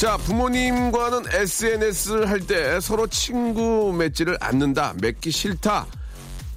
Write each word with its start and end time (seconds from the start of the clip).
자 0.00 0.16
부모님과는 0.16 1.24
SNS를 1.30 2.30
할 2.30 2.40
때 2.40 2.80
서로 2.80 3.06
친구 3.06 3.92
맺지를 3.92 4.38
않는다 4.40 4.94
맺기 4.98 5.30
싫다 5.30 5.86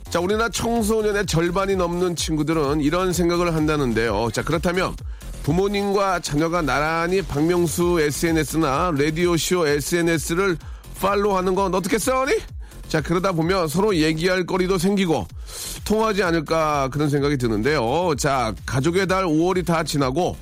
자 0.10 0.20
우리나라 0.22 0.48
청소년의 0.48 1.26
절반이 1.26 1.76
넘는 1.76 2.16
친구들은 2.16 2.80
이런 2.80 3.12
생각을 3.12 3.54
한다는데요 3.54 4.30
자 4.32 4.44
그렇다면 4.44 4.96
부모님과 5.44 6.22
자녀가 6.22 6.62
나란히 6.62 7.22
박명수 7.22 8.00
SNS나 8.00 8.94
라디오쇼 8.98 9.68
SNS를 9.68 10.58
팔로우하는 11.02 11.54
건 11.54 11.76
어떻겠어니? 11.76 12.32
자 12.88 13.02
그러다 13.02 13.34
보면 13.34 13.68
서로 13.68 13.94
얘기할 13.94 14.46
거리도 14.46 14.78
생기고 14.78 15.28
통하지 15.84 16.24
않을까 16.24 16.88
그런 16.94 17.10
생각이 17.10 17.36
드는데요. 17.38 18.14
자 18.18 18.54
가족의 18.66 19.08
달 19.08 19.26
5월이 19.26 19.66
다 19.66 19.84
지나고 19.84 20.38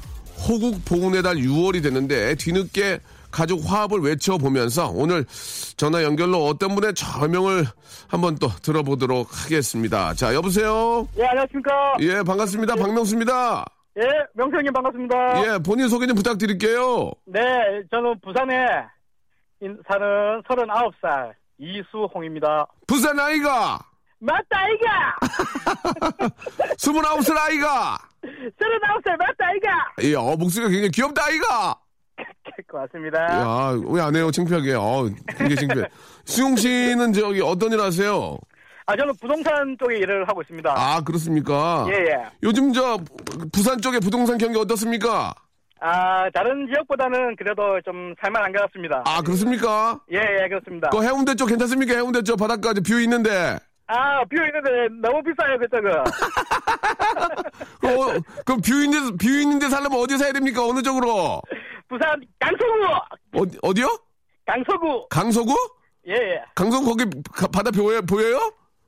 호국 0.47 0.83
보훈의 0.85 1.23
달 1.23 1.35
6월이 1.35 1.83
됐는데 1.83 2.35
뒤늦게 2.35 2.99
가족 3.31 3.61
화합을 3.65 3.99
외쳐보면서 4.01 4.89
오늘 4.93 5.25
전화 5.77 6.03
연결로 6.03 6.45
어떤 6.45 6.75
분의 6.75 6.93
저명을 6.95 7.65
한번 8.09 8.35
또 8.35 8.49
들어보도록 8.61 9.27
하겠습니다. 9.31 10.13
자 10.15 10.33
여보세요. 10.33 11.07
예, 11.17 11.25
안녕하십니까. 11.25 11.71
예 12.01 12.23
반갑습니다. 12.23 12.75
박명수입니다. 12.75 13.65
예, 13.97 14.03
명성님 14.33 14.73
반갑습니다. 14.73 15.15
예 15.53 15.57
본인 15.59 15.87
소개 15.87 16.07
좀 16.07 16.15
부탁드릴게요. 16.15 17.11
네, 17.25 17.39
저는 17.89 18.19
부산에 18.21 18.55
인- 19.61 19.77
사는 19.87 20.41
39살 20.43 21.31
이수홍입니다. 21.57 22.65
부산 22.87 23.17
아이가 23.19 23.79
맞다, 24.21 24.59
아이가! 24.59 25.15
29살 26.77 27.35
아이가 27.37 27.97
39살 28.23 29.17
맞다, 29.17 29.47
아이가! 29.47 29.69
예, 30.03 30.13
어, 30.15 30.35
목소리가 30.37 30.69
굉장히 30.69 30.89
귀엽다 30.91 31.25
아이가 31.25 31.75
고맙습니다. 32.69 33.17
야, 33.19 33.79
왜 33.87 33.99
안 34.01 34.15
해요? 34.15 34.29
창피하게. 34.29 34.75
어, 34.75 35.09
굉장히 35.37 35.55
창피해. 35.55 35.85
수용 36.25 36.55
씨는 36.55 37.13
저기 37.13 37.41
어떤 37.41 37.71
일 37.71 37.81
하세요? 37.81 38.37
아, 38.85 38.95
저는 38.95 39.13
부동산 39.19 39.75
쪽에 39.79 39.97
일을 39.97 40.27
하고 40.27 40.41
있습니다. 40.41 40.71
아, 40.75 41.01
그렇습니까? 41.01 41.87
예, 41.89 41.93
예. 41.93 42.17
요즘 42.43 42.71
저 42.73 42.99
부산 43.51 43.81
쪽에 43.81 43.99
부동산 43.99 44.37
경기 44.37 44.57
어떻습니까? 44.59 45.33
아, 45.79 46.29
다른 46.31 46.67
지역보다는 46.67 47.35
그래도 47.37 47.81
좀 47.83 48.13
살만한 48.21 48.51
것 48.51 48.61
같습니다. 48.67 49.01
아, 49.05 49.21
그렇습니까? 49.21 49.99
예, 50.11 50.17
예, 50.43 50.47
그렇습니다. 50.47 50.89
그 50.89 51.03
해운대 51.03 51.33
쪽 51.33 51.47
괜찮습니까? 51.47 51.95
해운대 51.95 52.21
쪽 52.21 52.37
바닷가에 52.37 52.73
뷰 52.85 52.99
있는데. 53.01 53.57
아, 53.93 54.23
비어 54.25 54.41
있는데 54.45 54.87
너무 55.01 55.21
비싸요, 55.23 55.57
그쪽은. 55.59 55.91
그, 57.81 57.87
어, 57.87 58.21
그럼 58.45 58.61
뷰 58.61 58.73
있는, 58.83 59.17
뷰 59.17 59.27
있는데 59.27 59.67
살려면 59.69 59.99
어디 59.99 60.17
사야 60.17 60.31
됩니까? 60.31 60.65
어느 60.65 60.81
쪽으로? 60.81 61.41
부산 61.89 62.21
강서구! 62.39 62.73
어디, 63.33 63.57
어디요? 63.61 63.87
강서구! 64.45 65.07
강서구? 65.09 65.53
예, 66.07 66.13
예. 66.13 66.41
강서구 66.55 66.85
거기 66.85 67.05
가- 67.33 67.47
바다 67.47 67.69
보여, 67.71 68.01
보여요? 68.01 68.39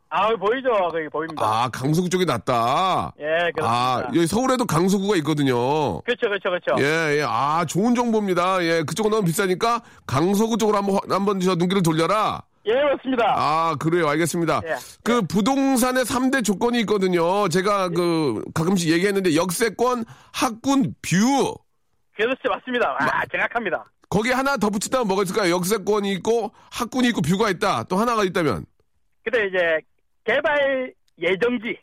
아, 0.10 0.28
보이죠? 0.36 0.70
거기 0.92 1.10
보입니다. 1.10 1.44
아, 1.44 1.70
강서구 1.70 2.08
쪽이 2.08 2.24
낫다. 2.26 3.14
예, 3.20 3.26
그렇습니다. 3.56 3.64
아, 3.68 4.04
여기 4.16 4.28
서울에도 4.28 4.64
강서구가 4.66 5.16
있거든요. 5.18 6.02
그렇죠, 6.02 6.30
그렇죠, 6.30 6.50
그렇죠. 6.50 6.76
예, 6.84 7.18
예. 7.18 7.26
아, 7.28 7.66
좋은 7.66 7.94
정보입니다. 7.96 8.64
예, 8.64 8.84
그쪽은 8.84 9.10
너무 9.12 9.24
비싸니까 9.26 9.82
강서구 10.06 10.58
쪽으로 10.58 10.78
한번, 10.78 11.00
한번 11.10 11.40
저 11.40 11.56
눈길을 11.56 11.82
돌려라. 11.84 12.44
예, 12.66 12.74
맞습니다. 12.82 13.34
아, 13.36 13.76
그래요. 13.78 14.08
알겠습니다. 14.08 14.62
예. 14.66 14.76
그 15.04 15.22
부동산의 15.24 16.06
3대 16.06 16.44
조건이 16.46 16.80
있거든요. 16.82 17.50
제가 17.50 17.90
그 17.90 18.42
가끔씩 18.54 18.90
얘기했는데 18.92 19.36
역세권, 19.36 20.06
학군, 20.32 20.96
뷰. 21.02 21.54
그렇죠, 22.16 22.40
맞습니다. 22.50 22.96
아, 23.00 23.26
정확합니다. 23.32 23.84
거기 24.10 24.30
하나 24.32 24.56
더 24.58 24.70
붙였다면 24.70 25.08
뭐가 25.08 25.24
있을까요? 25.24 25.56
역세권이 25.56 26.12
있고 26.14 26.54
학군이 26.72 27.10
있고 27.10 27.22
뷰가 27.22 27.50
있다. 27.50 27.84
또 27.86 27.98
하나가 27.98 28.24
있다면 28.24 28.66
근데 29.24 29.48
이제 29.48 29.80
개발 30.24 30.94
예정지. 31.20 31.78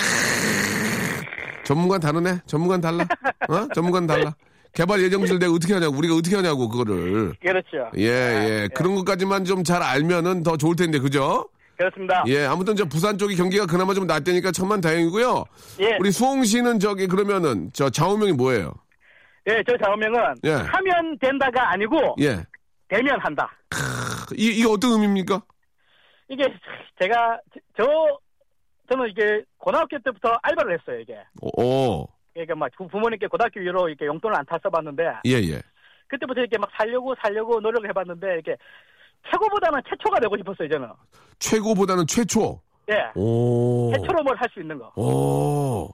전문가는 1.64 2.00
다르네. 2.00 2.40
전문가는 2.46 2.80
달라. 2.80 3.04
어? 3.48 3.68
전문가는 3.74 4.06
달라. 4.06 4.34
개발 4.72 5.00
예정지를 5.02 5.38
내가 5.38 5.52
어떻게 5.52 5.74
하냐고. 5.74 5.96
우리가 5.96 6.14
어떻게 6.14 6.36
하냐고 6.36 6.68
그거를. 6.68 7.34
그렇죠. 7.40 7.90
예, 7.96 8.04
예. 8.06 8.68
그런 8.74 8.94
것까지만 8.94 9.44
좀 9.44 9.64
잘 9.64 9.82
알면은 9.82 10.42
더 10.42 10.56
좋을 10.56 10.74
텐데, 10.76 10.98
그죠? 10.98 11.48
그렇습니다. 11.76 12.24
예, 12.26 12.44
아무튼 12.44 12.76
저 12.76 12.84
부산 12.84 13.16
쪽이 13.18 13.36
경기가 13.36 13.66
그나마 13.66 13.94
좀 13.94 14.06
낫다니까 14.06 14.52
천만 14.52 14.80
다행이고요. 14.80 15.44
예. 15.80 15.96
우리 15.98 16.10
수홍 16.10 16.44
씨는 16.44 16.78
저기 16.78 17.06
그러면은 17.06 17.70
저 17.72 17.88
좌우명이 17.90 18.32
뭐예요? 18.32 18.72
예, 19.48 19.62
저 19.66 19.76
좌우명은 19.78 20.34
예. 20.44 20.50
하면 20.50 21.18
된다가 21.20 21.72
아니고 21.72 22.16
예. 22.20 22.44
되면 22.88 23.18
한다. 23.20 23.50
이, 24.36 24.48
이게 24.58 24.66
어떤 24.68 24.92
의미입니까? 24.92 25.42
이게 26.28 26.44
제가 27.00 27.38
저 27.76 27.84
저는 28.90 29.08
이게 29.10 29.42
고등학교 29.58 29.98
때부터 30.04 30.36
알바를 30.42 30.78
했어요, 30.78 31.00
이게. 31.00 31.16
오, 31.40 31.62
오. 31.62 32.08
그러니까 32.32 32.54
막 32.54 32.70
부- 32.76 32.86
부모님께 32.88 33.26
고등학교 33.26 33.60
이후로 33.60 33.88
이렇게 33.88 34.06
용돈을 34.06 34.36
안 34.38 34.44
탔어봤는데 34.46 35.04
예, 35.26 35.32
예. 35.32 35.60
그때부터 36.08 36.40
이렇게 36.40 36.58
막 36.58 36.70
살려고 36.76 37.14
살려고 37.22 37.60
노력을 37.60 37.88
해봤는데 37.88 38.26
이렇게 38.34 38.56
최고보다는 39.30 39.80
최초가 39.88 40.18
되고 40.20 40.36
싶었어요, 40.36 40.68
저는. 40.68 40.88
최고보다는 41.38 42.06
최초. 42.06 42.60
예. 42.90 43.10
오. 43.14 43.92
최초로 43.94 44.22
뭘 44.24 44.36
할 44.36 44.48
수 44.52 44.60
있는 44.60 44.78
거. 44.78 44.92
오. 44.96 45.88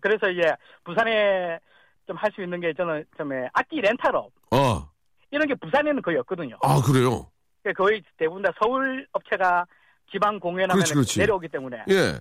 그래서 0.00 0.28
이제 0.30 0.42
부산에 0.84 1.58
좀 2.06 2.16
할 2.16 2.30
수 2.32 2.42
있는 2.42 2.60
게 2.60 2.72
저는 2.74 3.04
좀 3.16 3.32
예, 3.34 3.48
악기 3.52 3.80
렌탈업 3.80 4.32
어. 4.52 4.88
이런 5.30 5.46
게 5.46 5.54
부산에는 5.54 6.02
거의 6.02 6.16
없거든요. 6.18 6.56
아, 6.62 6.80
그래요? 6.82 7.30
그러니까 7.62 7.84
거의 7.84 8.02
대부분 8.16 8.42
다 8.42 8.50
서울 8.60 9.06
업체가 9.12 9.64
지방 10.10 10.40
공연하면 10.40 10.74
그렇지, 10.74 10.94
그렇지. 10.94 11.18
내려오기 11.20 11.48
때문에 11.48 11.84
예. 11.88 12.18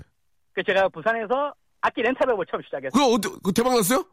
그 0.53 0.61
제가 0.63 0.89
부산에서 0.89 1.53
악기 1.81 2.01
렌탈업을 2.01 2.45
처음 2.49 2.61
시작했어요. 2.63 2.91
그거 2.91 3.13
어때, 3.13 3.29
그 3.43 3.51
대박 3.53 3.73
났어요? 3.75 4.03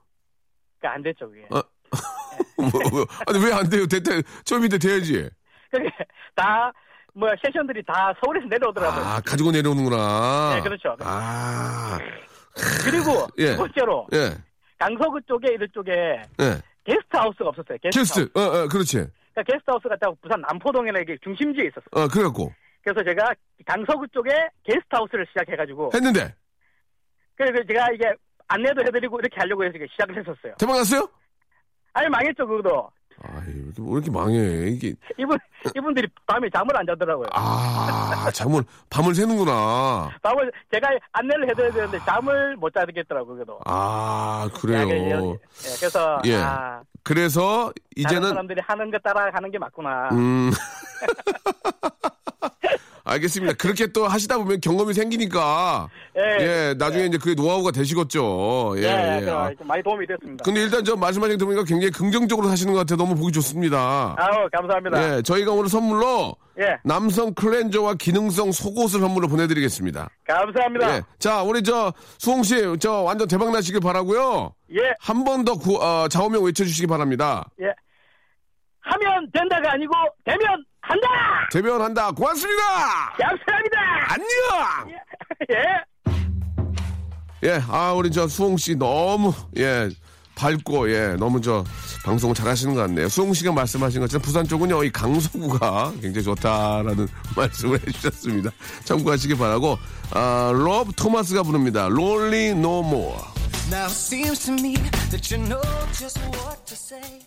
그러니까 0.78 0.94
안 0.96 1.02
됐죠 1.02 1.28
그게. 1.28 1.42
어. 1.50 1.62
뭐, 2.58 2.70
뭐. 2.90 3.06
아니, 3.26 3.44
왜 3.44 3.52
안 3.52 3.68
돼요? 3.68 3.86
대, 3.86 4.00
대, 4.00 4.22
처음인데 4.44 4.78
돼야지. 4.78 5.28
그게 5.70 5.88
다 6.34 6.72
뭐야 7.14 7.34
세션들이 7.44 7.82
다 7.84 8.12
서울에서 8.22 8.46
내려오더라고요. 8.46 9.04
아, 9.04 9.20
가지고 9.24 9.50
내려오는구나. 9.50 10.54
네, 10.56 10.60
그렇죠. 10.62 10.96
아. 11.00 11.98
그리고 12.84 13.26
예. 13.38 13.52
두 13.52 13.58
번째로 13.58 14.06
예. 14.12 14.30
강서구 14.78 15.20
쪽에 15.26 15.54
이런 15.54 15.68
쪽에 15.72 15.92
예. 16.40 16.62
게스트하우스가 16.84 17.48
없었어요. 17.48 17.78
게스트하우스. 17.82 18.14
게스트. 18.24 18.38
어, 18.38 18.42
어, 18.42 18.68
그렇지. 18.68 18.96
그러니까 19.34 19.42
게스트하우스가 19.52 19.96
딱 19.96 20.14
부산 20.22 20.40
남포동에는 20.42 21.02
이게 21.02 21.16
중심지에 21.24 21.64
있었어요. 21.68 22.04
어, 22.04 22.08
그래갖고. 22.08 22.52
그래서 22.84 23.02
제가 23.02 23.32
강서구 23.66 24.06
쪽에 24.08 24.30
게스트하우스를 24.64 25.26
시작해가지고 25.32 25.90
했는데. 25.94 26.34
그래서 27.36 27.64
제가 27.66 27.90
이게 27.92 28.12
안내도 28.48 28.82
해드리고 28.86 29.18
이렇게 29.20 29.36
하려고 29.38 29.64
해서 29.64 29.74
시작을 29.92 30.16
했었어요. 30.18 30.54
대박 30.58 30.76
났어요? 30.76 31.08
아니 31.92 32.08
망했죠 32.08 32.46
그것도. 32.46 32.90
아이, 33.22 33.46
왜 33.46 33.92
이렇게 33.94 34.10
망해. 34.10 34.36
이게, 34.68 34.92
이분 35.16 35.38
이분들이 35.74 36.06
밤에 36.26 36.50
잠을 36.50 36.76
안 36.76 36.84
자더라고요. 36.86 37.26
아, 37.32 38.30
잠을, 38.34 38.62
밤을 38.90 39.14
새는구나. 39.14 40.10
밤을 40.22 40.52
제가 40.70 40.90
안내를 41.12 41.48
해드려야 41.48 41.72
되는데 41.72 41.98
잠을 42.00 42.56
못 42.56 42.74
자겠더라고요. 42.74 43.36
그래도. 43.36 43.58
아, 43.64 44.50
예, 44.52 44.60
그래요. 44.60 45.32
예, 45.32 45.76
그래서 45.78 46.20
예. 46.26 46.36
아, 46.36 46.82
그래서, 47.02 47.72
이제는, 47.96 48.28
사람들이 48.28 48.60
하는 48.62 48.90
거 48.90 48.98
따라 48.98 49.30
하는 49.32 49.50
게 49.50 49.58
맞구나. 49.58 50.10
음. 50.12 50.50
알겠습니다. 53.08 53.54
그렇게 53.54 53.86
또 53.86 54.06
하시다 54.08 54.36
보면 54.36 54.60
경험이 54.60 54.92
생기니까, 54.92 55.88
예. 56.16 56.20
예, 56.70 56.74
나중에 56.76 57.04
이제 57.06 57.18
그게 57.18 57.34
노하우가 57.34 57.70
되시겠죠. 57.70 58.74
예, 58.78 58.82
예, 58.82 58.86
예. 58.86 59.20
그래서 59.20 59.38
아, 59.38 59.50
많이 59.64 59.82
도움이 59.82 60.06
됐습니다. 60.08 60.42
근데 60.44 60.60
일단 60.62 60.84
저 60.84 60.96
말씀하신 60.96 61.38
거 61.38 61.44
들으니까 61.44 61.64
굉장히 61.64 61.92
긍정적으로 61.92 62.48
사시는 62.48 62.72
것 62.72 62.80
같아요. 62.80 62.96
너무 62.96 63.14
보기 63.14 63.32
좋습니다. 63.32 64.16
아우 64.18 64.48
감사합니다. 64.50 65.18
예, 65.18 65.22
저희가 65.22 65.52
오늘 65.52 65.68
선물로 65.68 66.34
예, 66.58 66.76
남성 66.84 67.32
클렌저와 67.34 67.94
기능성 67.94 68.50
속옷을 68.50 68.98
선물로 69.00 69.28
보내드리겠습니다. 69.28 70.08
감사합니다. 70.26 70.96
예. 70.96 71.02
자, 71.20 71.42
우리 71.42 71.62
저 71.62 71.92
수홍 72.18 72.42
씨, 72.42 72.56
저 72.80 73.02
완전 73.02 73.28
대박 73.28 73.52
나시길 73.52 73.80
바라고요. 73.80 74.52
예, 74.72 74.94
한 74.98 75.22
번 75.24 75.44
더 75.44 75.52
어, 75.52 76.08
좌우명 76.08 76.42
외쳐주시기 76.44 76.86
바랍니다. 76.88 77.44
예. 77.62 77.66
하면 78.80 79.28
된다가 79.32 79.72
아니고 79.72 79.92
되면 80.24 80.64
한다. 80.88 81.48
대변한다. 81.52 82.10
고맙습니다. 82.12 82.62
감사합니다. 83.18 83.78
안녕. 84.08 84.26
예. 85.50 85.96
예, 87.44 87.60
아 87.68 87.92
우리 87.92 88.10
저 88.10 88.26
수홍 88.26 88.56
씨 88.56 88.74
너무 88.74 89.32
예 89.58 89.88
밝고 90.34 90.90
예 90.90 91.16
너무 91.18 91.40
저 91.40 91.64
방송을 92.04 92.34
잘하시는 92.34 92.74
것 92.74 92.80
같네요. 92.82 93.08
수홍 93.08 93.34
씨가 93.34 93.52
말씀하신 93.52 94.00
것처럼 94.00 94.22
부산 94.22 94.46
쪽은요 94.46 94.84
이 94.84 94.90
강서구가 94.90 95.92
굉장히 96.00 96.24
좋다라는 96.24 97.08
말씀을 97.36 97.78
해주셨습니다. 97.86 98.50
참고하시기 98.84 99.36
바라고 99.36 99.78
아 100.12 100.50
로브 100.54 100.92
토마스가 100.94 101.42
부릅니다. 101.42 101.88
롤리 101.88 102.54
노모. 102.54 103.14
Now 103.70 103.86
it 103.86 103.92
seems 103.92 104.44
to 104.46 104.52
me 104.54 104.74
that 105.10 105.34
you 105.34 105.42
know 105.44 105.60
just 105.92 106.18
what 106.20 106.64
to 106.66 106.74
say. 106.74 107.20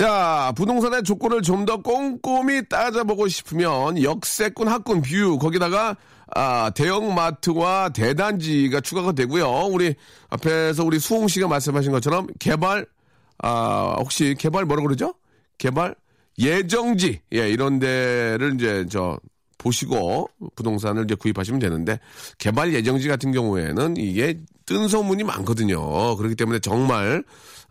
자, 0.00 0.50
부동산의 0.56 1.02
조건을 1.02 1.42
좀 1.42 1.66
더 1.66 1.76
꼼꼼히 1.82 2.66
따져보고 2.66 3.28
싶으면 3.28 4.02
역세권 4.02 4.66
학군 4.66 5.02
뷰 5.02 5.38
거기다가 5.38 5.94
아, 6.34 6.70
대형마트와 6.70 7.90
대단지가 7.90 8.80
추가가 8.80 9.12
되고요. 9.12 9.46
우리 9.70 9.94
앞에서 10.30 10.84
우리 10.84 10.98
수홍 10.98 11.28
씨가 11.28 11.48
말씀하신 11.48 11.92
것처럼 11.92 12.28
개발 12.38 12.86
아, 13.42 13.96
혹시 13.98 14.34
개발 14.38 14.64
뭐라 14.64 14.82
그러죠? 14.82 15.12
개발 15.58 15.94
예정지 16.38 17.20
예, 17.34 17.50
이런 17.50 17.78
데를 17.78 18.54
이제 18.54 18.86
저 18.88 19.18
보시고 19.60 20.28
부동산을 20.56 21.04
이제 21.04 21.14
구입하시면 21.14 21.60
되는데 21.60 22.00
개발 22.38 22.72
예정지 22.72 23.06
같은 23.08 23.30
경우에는 23.32 23.96
이게 23.98 24.38
뜬 24.66 24.88
소문이 24.88 25.24
많거든요. 25.24 26.16
그렇기 26.16 26.34
때문에 26.34 26.58
정말 26.60 27.22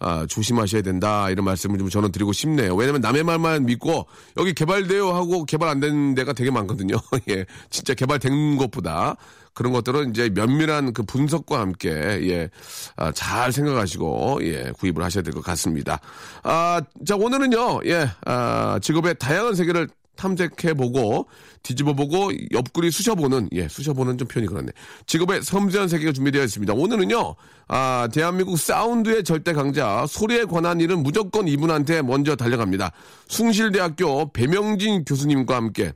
아, 0.02 0.26
조심하셔야 0.30 0.82
된다 0.82 1.30
이런 1.30 1.44
말씀을 1.46 1.78
좀 1.78 1.90
저는 1.90 2.12
드리고 2.12 2.32
싶네요. 2.32 2.74
왜냐면 2.76 3.02
남의 3.02 3.24
말만 3.24 3.66
믿고 3.66 4.06
여기 4.38 4.54
개발돼요 4.54 5.12
하고 5.14 5.44
개발 5.46 5.68
안 5.70 5.80
된 5.80 6.14
데가 6.16 6.32
되게 6.34 6.52
많거든요. 6.52 6.96
예, 7.30 7.46
진짜 7.70 7.94
개발된 7.94 8.58
것보다 8.58 9.16
그런 9.54 9.74
것들은 9.74 10.12
이제 10.12 10.30
면밀한 10.30 10.94
그 10.94 11.04
분석과 11.04 11.60
함께 11.60 11.90
예, 11.90 12.50
아, 12.96 13.12
잘 13.12 13.52
생각하시고 13.52 14.40
예, 14.44 14.72
구입을 14.78 15.04
하셔야 15.04 15.24
될 15.24 15.34
것 15.34 15.44
같습니다. 15.44 16.00
아, 16.44 16.82
자 17.06 17.16
오늘은요, 17.16 17.82
예, 17.86 18.10
아, 18.26 18.80
직업의 18.82 19.16
다양한 19.20 19.56
세계를 19.56 19.90
탐색해보고 20.16 21.28
뒤집어보고 21.64 22.32
옆구리 22.52 22.92
쑤셔보는 22.92 23.50
예 23.54 23.68
쑤셔보는 23.68 24.18
좀 24.18 24.28
표현이 24.28 24.48
그렇네 24.48 24.72
직업의 25.06 25.44
섬세한 25.44 25.88
세계가 25.88 26.12
준비되어 26.12 26.44
있습니다 26.44 26.74
오늘은요 26.74 27.36
아 27.68 28.08
대한민국 28.12 28.58
사운드의 28.58 29.24
절대 29.24 29.54
강자 29.54 30.06
소리에 30.08 30.46
관한 30.46 30.80
일은 30.80 31.04
무조건 31.04 31.48
이분한테 31.48 32.02
먼저 32.02 32.36
달려갑니다 32.36 32.92
숭실대학교 33.28 34.32
배명진 34.32 35.06
교수님과 35.06 35.56
함께 35.56 35.94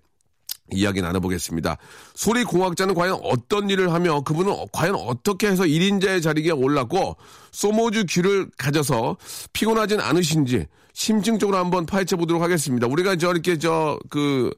이야기 0.72 1.02
나눠보겠습니다. 1.02 1.78
소리 2.16 2.44
공학자는 2.46 2.96
과연 2.96 3.20
어떤 3.22 3.70
일을 3.70 3.94
하며 3.94 4.22
그분은 4.22 4.56
과연 4.72 4.96
어떻게 4.96 5.48
해서 5.48 5.64
1인자의 5.64 6.24
자리에 6.24 6.52
올랐고 6.52 7.18
소모주 7.52 8.06
귀를 8.06 8.48
가져서 8.58 9.18
피곤하진 9.52 10.00
않으신지 10.00 10.66
심층적으로 10.94 11.58
한번 11.58 11.86
파헤쳐 11.86 12.18
보도록 12.18 12.42
하겠습니다. 12.42 12.88
우리가 12.88 13.18
저 13.18 13.32
이렇게 13.32 13.58
저 13.58 14.00
그 14.10 14.52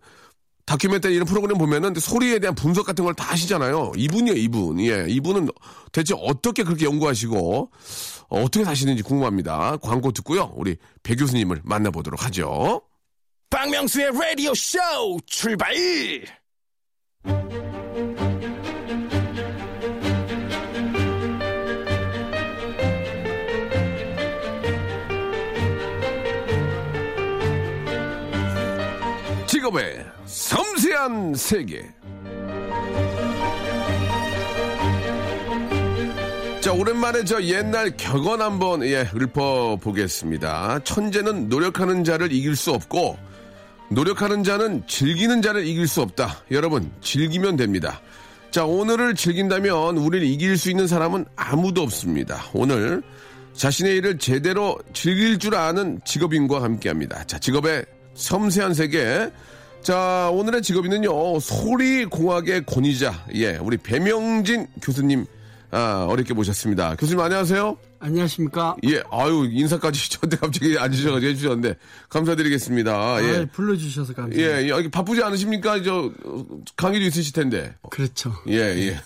다큐멘터리 0.65 1.13
이런 1.15 1.27
프로그램 1.27 1.57
보면은 1.57 1.93
소리에 1.95 2.39
대한 2.39 2.55
분석 2.55 2.85
같은 2.85 3.03
걸 3.05 3.13
다 3.13 3.25
하시잖아요. 3.31 3.91
이분이요, 3.95 4.33
이분. 4.33 4.79
예, 4.81 5.05
이분은 5.07 5.47
대체 5.91 6.13
어떻게 6.17 6.63
그렇게 6.63 6.85
연구하시고 6.85 7.71
어, 8.29 8.41
어떻게 8.41 8.65
사시는지 8.65 9.03
궁금합니다. 9.03 9.77
광고 9.77 10.11
듣고요. 10.11 10.51
우리 10.55 10.75
배 11.03 11.15
교수님을 11.15 11.61
만나보도록 11.63 12.25
하죠. 12.25 12.81
박명수의 13.49 14.11
라디오 14.19 14.53
쇼 14.55 14.79
출발! 15.27 15.73
직업의 29.47 30.04
섬세한 30.45 31.33
세계. 31.33 31.81
자, 36.61 36.71
오랜만에 36.71 37.23
저 37.23 37.41
옛날 37.41 37.97
격언 37.97 38.43
한번, 38.43 38.83
예, 38.83 39.09
읊어보겠습니다. 39.15 40.81
천재는 40.83 41.49
노력하는 41.49 42.03
자를 42.03 42.31
이길 42.31 42.55
수 42.55 42.71
없고, 42.73 43.17
노력하는 43.89 44.43
자는 44.43 44.83
즐기는 44.85 45.41
자를 45.41 45.65
이길 45.65 45.87
수 45.87 46.03
없다. 46.03 46.43
여러분, 46.51 46.91
즐기면 47.01 47.55
됩니다. 47.55 47.99
자, 48.51 48.65
오늘을 48.65 49.15
즐긴다면 49.15 49.97
우리를 49.97 50.27
이길 50.27 50.59
수 50.59 50.69
있는 50.69 50.85
사람은 50.85 51.25
아무도 51.35 51.81
없습니다. 51.81 52.45
오늘 52.53 53.01
자신의 53.53 53.97
일을 53.97 54.19
제대로 54.19 54.77
즐길 54.93 55.39
줄 55.39 55.55
아는 55.55 55.99
직업인과 56.05 56.61
함께 56.61 56.89
합니다. 56.89 57.23
자, 57.25 57.39
직업의 57.39 57.83
섬세한 58.13 58.75
세계. 58.75 59.31
자, 59.85 60.31
오늘의 60.33 60.63
직업인은요, 60.63 61.39
소리공학의 61.39 62.65
권위자, 62.65 63.27
예, 63.35 63.57
우리 63.57 63.77
배명진 63.77 64.65
교수님, 64.81 65.27
아, 65.69 66.07
어렵게 66.09 66.33
모셨습니다. 66.33 66.95
교수님 66.95 67.19
안녕하세요. 67.19 67.77
안녕하십니까? 67.99 68.77
예, 68.89 69.03
아유, 69.11 69.47
인사까지 69.47 70.09
저한테 70.09 70.37
갑자기 70.37 70.75
앉으셔가지고 70.79 71.29
해주셨는데, 71.29 71.77
감사드리겠습니다. 72.09 73.23
예. 73.25 73.41
아, 73.41 73.45
불러주셔서 73.53 74.15
감사합니다. 74.15 74.41
예, 74.63 74.69
여기 74.69 74.89
바쁘지 74.89 75.21
않으십니까? 75.21 75.83
저, 75.83 76.11
어, 76.23 76.45
강의도 76.75 77.05
있으실 77.05 77.33
텐데. 77.33 77.75
그렇죠. 77.91 78.33
예, 78.47 78.61
예. 78.61 78.99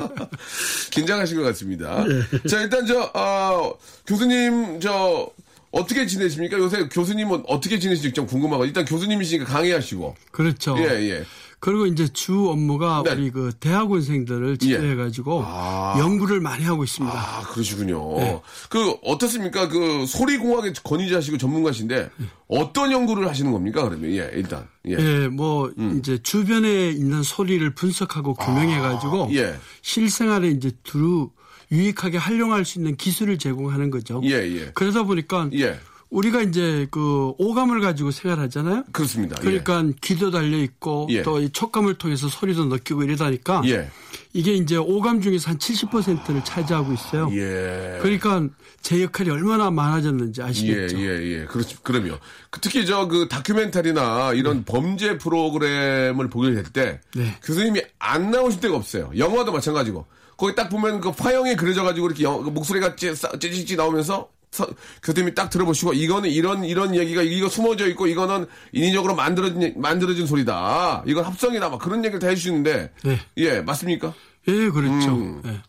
긴장하신 0.92 1.36
것 1.36 1.42
같습니다. 1.42 2.06
예. 2.08 2.48
자, 2.48 2.62
일단 2.62 2.86
저, 2.86 3.10
아, 3.12 3.70
교수님, 4.06 4.80
저, 4.80 5.28
어떻게 5.74 6.06
지내십니까? 6.06 6.56
요새 6.58 6.88
교수님은 6.88 7.44
어떻게 7.48 7.78
지내시는지 7.78 8.14
좀 8.14 8.26
궁금하고, 8.26 8.64
일단 8.64 8.84
교수님이시니까 8.84 9.44
강의하시고. 9.52 10.14
그렇죠. 10.30 10.76
예, 10.78 10.84
예. 11.10 11.24
그리고 11.58 11.86
이제 11.86 12.06
주 12.08 12.50
업무가 12.50 13.02
네. 13.02 13.12
우리 13.12 13.30
그 13.30 13.50
대학원생들을 13.58 14.58
지도해가지고 14.58 15.44
아. 15.46 15.96
연구를 15.98 16.40
많이 16.40 16.62
하고 16.62 16.84
있습니다. 16.84 17.18
아, 17.18 17.40
그러시군요. 17.48 18.18
네. 18.18 18.40
그, 18.68 18.90
어떻습니까? 19.02 19.68
그, 19.68 20.04
소리공학의 20.06 20.74
권위자시고 20.84 21.38
전문가신데, 21.38 22.10
어떤 22.48 22.92
연구를 22.92 23.26
하시는 23.26 23.50
겁니까? 23.50 23.82
그러면, 23.82 24.10
예, 24.10 24.30
일단. 24.34 24.68
예. 24.86 24.96
예, 24.98 25.28
뭐 25.28 25.72
이제 25.98 26.18
주변에 26.22 26.90
있는 26.90 27.22
소리를 27.22 27.74
분석하고 27.74 28.34
규명해가지고 28.34 29.30
예. 29.32 29.56
실생활에 29.80 30.48
이제 30.50 30.70
두루 30.82 31.30
유익하게 31.72 32.18
활용할 32.18 32.64
수 32.64 32.78
있는 32.78 32.96
기술을 32.96 33.38
제공하는 33.38 33.90
거죠. 33.90 34.20
예, 34.24 34.32
예. 34.32 34.70
그러다 34.74 35.04
보니까 35.04 35.48
예. 35.54 35.78
우리가 36.10 36.42
이제 36.42 36.86
그 36.92 37.32
오감을 37.38 37.80
가지고 37.80 38.12
생활하잖아요. 38.12 38.84
그렇습니다. 38.92 39.36
그러니까 39.40 39.84
귀도 40.00 40.30
달려 40.30 40.58
있고 40.58 41.08
예. 41.10 41.22
또이 41.22 41.50
촉감을 41.50 41.94
통해서 41.94 42.28
소리도 42.28 42.66
느끼고 42.66 43.02
이러다니까 43.02 43.62
예. 43.66 43.90
이게 44.32 44.52
이제 44.54 44.76
오감 44.76 45.22
중에서 45.22 45.50
한 45.50 45.58
70%를 45.58 46.44
차지하고 46.44 46.92
있어요. 46.92 47.30
예. 47.32 47.98
그러니까 48.00 48.46
제 48.80 49.02
역할이 49.02 49.30
얼마나 49.30 49.70
많아졌는지 49.70 50.40
예, 50.40 50.44
아시겠죠. 50.44 50.98
예, 51.00 51.40
예. 51.40 51.44
그렇지, 51.46 51.78
그럼요. 51.82 52.18
그 52.50 52.60
특히 52.60 52.86
저 52.86 53.08
그 53.08 53.28
다큐멘터리나 53.28 54.34
이런 54.34 54.64
범죄 54.64 55.18
프로그램을 55.18 56.28
보게 56.28 56.52
될때 56.54 57.00
네. 57.14 57.36
교수님이 57.42 57.82
안 57.98 58.30
나오실 58.30 58.60
때가 58.60 58.76
없어요. 58.76 59.10
영화도 59.16 59.52
마찬가지고. 59.52 60.06
거기 60.36 60.54
딱 60.54 60.68
보면 60.68 61.00
그 61.00 61.10
화형이 61.10 61.56
그려져가지고 61.56 62.06
이렇게 62.06 62.24
영- 62.24 62.42
그 62.42 62.50
목소리가 62.50 62.96
찌- 62.96 63.14
찌찌찌 63.14 63.76
나오면서 63.76 64.28
서- 64.50 64.68
교수님이 65.02 65.34
딱 65.34 65.50
들어보시고 65.50 65.94
이거는 65.94 66.30
이런 66.30 66.64
이런 66.64 66.94
얘기가 66.94 67.22
이거 67.22 67.48
숨어져 67.48 67.88
있고 67.88 68.06
이거는 68.06 68.46
인위적으로 68.72 69.14
만들어진 69.16 69.74
만들어진 69.76 70.26
소리다. 70.26 71.02
이건 71.06 71.24
합성이다. 71.24 71.68
막 71.70 71.78
그런 71.80 72.04
얘기를 72.04 72.20
다 72.20 72.28
해주시는데 72.28 72.92
네. 73.04 73.20
예 73.38 73.60
맞습니까? 73.62 74.14
예, 74.46 74.52
그렇죠. 74.70 75.10
음. 75.14 75.42
예. 75.46 75.60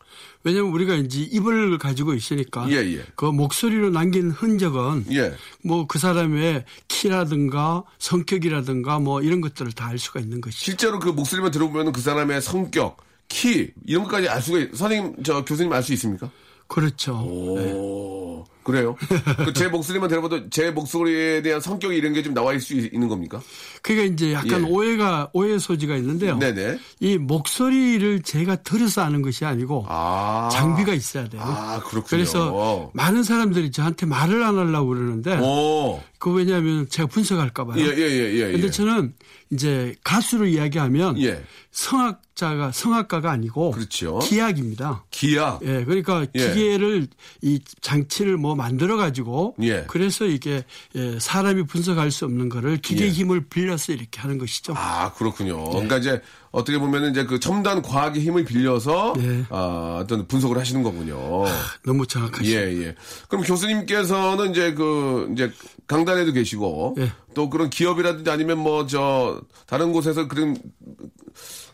왜냐면 0.44 0.70
우리가 0.72 0.94
이제 0.96 1.22
입을 1.22 1.80
가지고 1.80 2.14
있으니까 2.14 2.70
예, 2.70 2.76
예. 2.76 3.04
그 3.16 3.26
목소리로 3.26 3.90
남긴 3.90 4.30
흔적은 4.30 5.06
예. 5.14 5.34
뭐그 5.64 5.98
사람의 5.98 6.66
키라든가 6.88 7.84
성격이라든가 7.98 9.00
뭐 9.00 9.22
이런 9.22 9.42
것들을 9.42 9.72
다 9.72 9.86
알 9.88 9.98
수가 9.98 10.20
있는 10.20 10.42
것이죠. 10.42 10.64
실제로 10.66 11.00
그 11.00 11.10
목소리만 11.10 11.50
들어보면 11.52 11.92
그 11.94 12.02
사람의 12.02 12.42
성격, 12.44 12.98
키 13.36 13.74
이런 13.86 14.04
것까지 14.06 14.30
알 14.30 14.42
수가 14.42 14.60
있, 14.60 14.74
선생님 14.74 15.22
저 15.24 15.44
교수님 15.44 15.74
알 15.74 15.84
수 15.84 15.92
있습니까? 15.94 16.32
그렇죠. 16.68 17.18
오 17.18 18.46
그래요? 18.66 18.98
그 19.46 19.54
제 19.54 19.70
목소리만 19.70 20.10
들어봐도 20.10 20.50
제 20.50 20.72
목소리에 20.72 21.42
대한 21.42 21.62
성격이 21.62 21.96
이런 21.96 22.12
게 22.14 22.22
좀 22.22 22.34
나와 22.34 22.52
있을 22.54 22.62
수 22.62 22.74
있- 22.76 22.94
있는 22.94 23.08
겁니까? 23.08 23.40
그게 23.82 24.06
이제 24.06 24.34
약간 24.34 24.64
예. 24.66 24.70
오해가 24.70 25.30
오해 25.34 25.58
소지가 25.60 25.96
있는데요. 25.98 26.38
네네. 26.40 26.80
이 27.00 27.18
목소리를 27.18 28.24
제가 28.24 28.58
들어서 28.58 29.02
아는 29.04 29.22
것이 29.22 29.46
아니고 29.46 29.86
아 29.88 30.50
장비가 30.52 30.94
있어야 30.94 31.30
돼요. 31.30 31.42
아 31.46 31.80
그렇군요. 31.82 32.04
그래서 32.10 32.92
많은 32.94 33.24
사람들이 33.24 33.72
저한테 33.72 34.06
말을 34.08 34.42
안 34.44 34.58
하려고 34.58 34.88
그러는데 34.90 35.38
오. 35.40 36.02
그 36.18 36.32
왜냐하면 36.34 36.90
제가 36.90 37.08
분석할까 37.08 37.66
봐요. 37.66 37.76
예, 37.80 37.86
예, 37.86 38.02
예, 38.02 38.34
예. 38.48 38.52
근데 38.54 38.68
예. 38.68 38.72
저는 38.72 39.14
이제 39.52 39.94
가수로 40.04 40.48
이야기하면 40.48 41.22
예. 41.22 41.44
성악자가 41.72 42.72
성악가가 42.72 43.30
아니고 43.32 43.72
그렇죠. 43.72 44.18
기악입니다. 44.20 45.04
기약. 45.12 45.60
예, 45.64 45.84
그러니까 45.86 46.26
예. 46.34 46.48
기계를 46.48 47.08
이 47.44 47.60
장치를 47.82 48.38
뭐 48.38 48.55
만들어 48.56 48.98
가지고 48.98 49.56
예. 49.62 49.84
그래서 49.88 50.26
이게 50.26 50.64
예, 50.96 51.20
사람이 51.20 51.64
분석할 51.64 52.10
수 52.12 52.26
없는 52.26 52.50
거를 52.50 52.78
기계 52.78 53.06
예. 53.06 53.10
힘을 53.10 53.46
빌려서 53.50 53.94
이렇게 53.94 54.20
하는 54.22 54.38
것이죠. 54.38 54.74
아, 54.76 55.14
그렇군요. 55.14 55.70
그러니까 55.70 55.98
이제 55.98 56.22
어떻게 56.52 56.80
보면은 56.80 57.12
이제 57.12 57.26
그 57.26 57.40
첨단 57.40 57.82
과학의 57.82 58.22
힘을 58.24 58.46
빌려서 58.46 59.14
네. 59.18 59.44
아, 59.50 60.00
어떤 60.02 60.26
분석을 60.28 60.58
하시는 60.58 60.82
거군요. 60.84 61.44
너무 61.84 62.08
정확하시죠. 62.08 62.58
예, 62.58 62.86
예. 62.86 62.96
그럼 63.28 63.44
교수님께서는 63.44 64.52
이제 64.52 64.74
그 64.74 65.30
이제 65.34 65.52
강단에도 65.88 66.32
계시고 66.32 66.96
예. 67.00 67.12
또 67.34 67.50
그런 67.50 67.70
기업이라든지 67.70 68.30
아니면 68.30 68.60
뭐 68.60 68.86
저 68.88 69.42
다른 69.66 69.92
곳에서 69.92 70.28
그런 70.28 70.56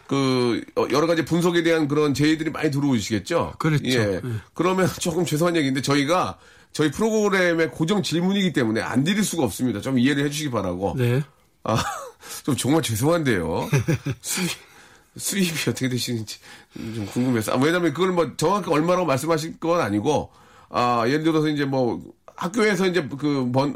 그 0.07 0.61
어, 0.75 0.85
여러 0.91 1.07
가지 1.07 1.23
분석에 1.23 1.63
대한 1.63 1.87
그런 1.87 2.13
제의들이 2.13 2.49
많이 2.49 2.69
들어오시겠죠? 2.71 3.53
그렇죠. 3.59 3.83
예. 3.85 3.95
예. 4.15 4.21
그러면 4.53 4.87
조금 4.99 5.25
죄송한 5.25 5.55
얘기인데 5.55 5.81
저희가 5.81 6.37
저희 6.73 6.91
프로그램의 6.91 7.71
고정 7.71 8.01
질문이기 8.01 8.53
때문에 8.53 8.81
안 8.81 9.03
드릴 9.03 9.23
수가 9.23 9.43
없습니다. 9.43 9.81
좀 9.81 9.99
이해를 9.99 10.25
해주시기 10.25 10.51
바라고. 10.51 10.95
네. 10.97 11.21
아, 11.63 11.75
좀 12.43 12.55
정말 12.55 12.81
죄송한데요. 12.81 13.69
수입, 14.21 14.49
수입이 15.17 15.69
어떻게 15.69 15.89
되시는지 15.89 16.39
좀 16.73 17.05
궁금해서. 17.07 17.53
아, 17.53 17.57
왜냐면 17.57 17.93
그걸 17.93 18.11
뭐 18.11 18.35
정확히 18.37 18.71
얼마라고 18.71 19.05
말씀하실 19.05 19.59
건 19.59 19.81
아니고, 19.81 20.31
아, 20.69 21.03
예를 21.07 21.23
들어서 21.23 21.49
이제 21.49 21.65
뭐 21.65 22.01
학교에서 22.41 22.87
이제 22.87 23.07
그, 23.19 23.47
번, 23.51 23.71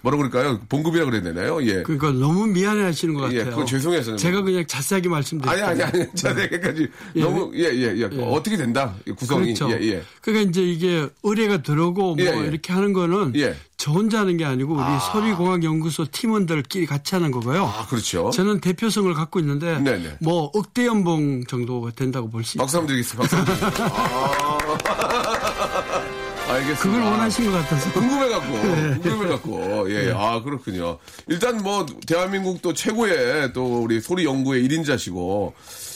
뭐라 0.00 0.16
그럴까요? 0.16 0.58
봉급이라 0.70 1.04
그래야 1.04 1.20
되나요? 1.22 1.62
예. 1.66 1.82
그러니까 1.82 2.10
너무 2.12 2.46
미안해 2.46 2.82
하시는 2.84 3.12
것 3.14 3.30
예, 3.32 3.38
같아요. 3.38 3.50
그건 3.50 3.66
죄송해서. 3.66 4.16
제가 4.16 4.40
그냥 4.40 4.64
자세하게 4.66 5.08
아니, 5.08 5.12
말씀드릴게요. 5.12 5.66
아니, 5.66 5.82
아니. 5.82 6.06
자세까지 6.14 6.88
예. 7.16 7.20
너무, 7.20 7.52
예, 7.54 7.64
예, 7.64 7.94
예, 7.98 8.04
어떻게 8.22 8.56
된다? 8.56 8.94
이 9.06 9.10
구성이. 9.12 9.52
그렇죠. 9.52 9.70
예, 9.70 9.82
예. 9.86 10.02
그러니까 10.22 10.48
이제 10.48 10.62
이게 10.62 11.06
의뢰가 11.22 11.62
들어오고 11.62 12.14
뭐 12.16 12.24
예, 12.24 12.28
예. 12.28 12.46
이렇게 12.46 12.72
하는 12.72 12.94
거는 12.94 13.34
예. 13.36 13.54
저 13.76 13.90
혼자 13.92 14.20
하는 14.20 14.38
게 14.38 14.46
아니고 14.46 14.74
우리 14.74 14.84
소리공학연구소 15.12 16.06
팀원들끼리 16.12 16.86
같이 16.86 17.14
하는 17.14 17.30
거고요. 17.30 17.64
아, 17.64 17.86
그렇죠. 17.88 18.30
저는 18.30 18.60
대표성을 18.60 19.12
갖고 19.12 19.38
있는데 19.40 19.78
네네. 19.80 20.16
뭐 20.20 20.50
억대 20.54 20.86
연봉 20.86 21.44
정도가 21.44 21.90
된다고 21.90 22.30
볼 22.30 22.42
수 22.44 22.56
있어요. 22.56 22.62
박수 22.64 22.78
한번 22.78 22.88
드리겠습니다. 22.94 23.36
박수 23.36 23.36
한번 23.36 23.54
드리겠습니다. 23.54 23.92
아, 24.88 26.12
알겠습니다. 26.52 26.82
그걸 26.82 27.02
원하신 27.02 27.50
것 27.50 27.52
같아서. 27.52 27.92
궁금해갖고, 27.92 28.52
궁금해갖고, 29.02 29.90
예, 29.90 30.12
아, 30.14 30.42
그렇군요. 30.42 30.98
일단 31.28 31.62
뭐, 31.62 31.86
대한민국 32.06 32.60
또 32.62 32.72
최고의 32.72 33.52
또 33.52 33.82
우리 33.82 34.00
소리 34.00 34.24
연구의 34.24 34.66
1인자시고, 34.68 35.52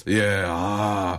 예, 0.09 0.45
아, 0.47 1.19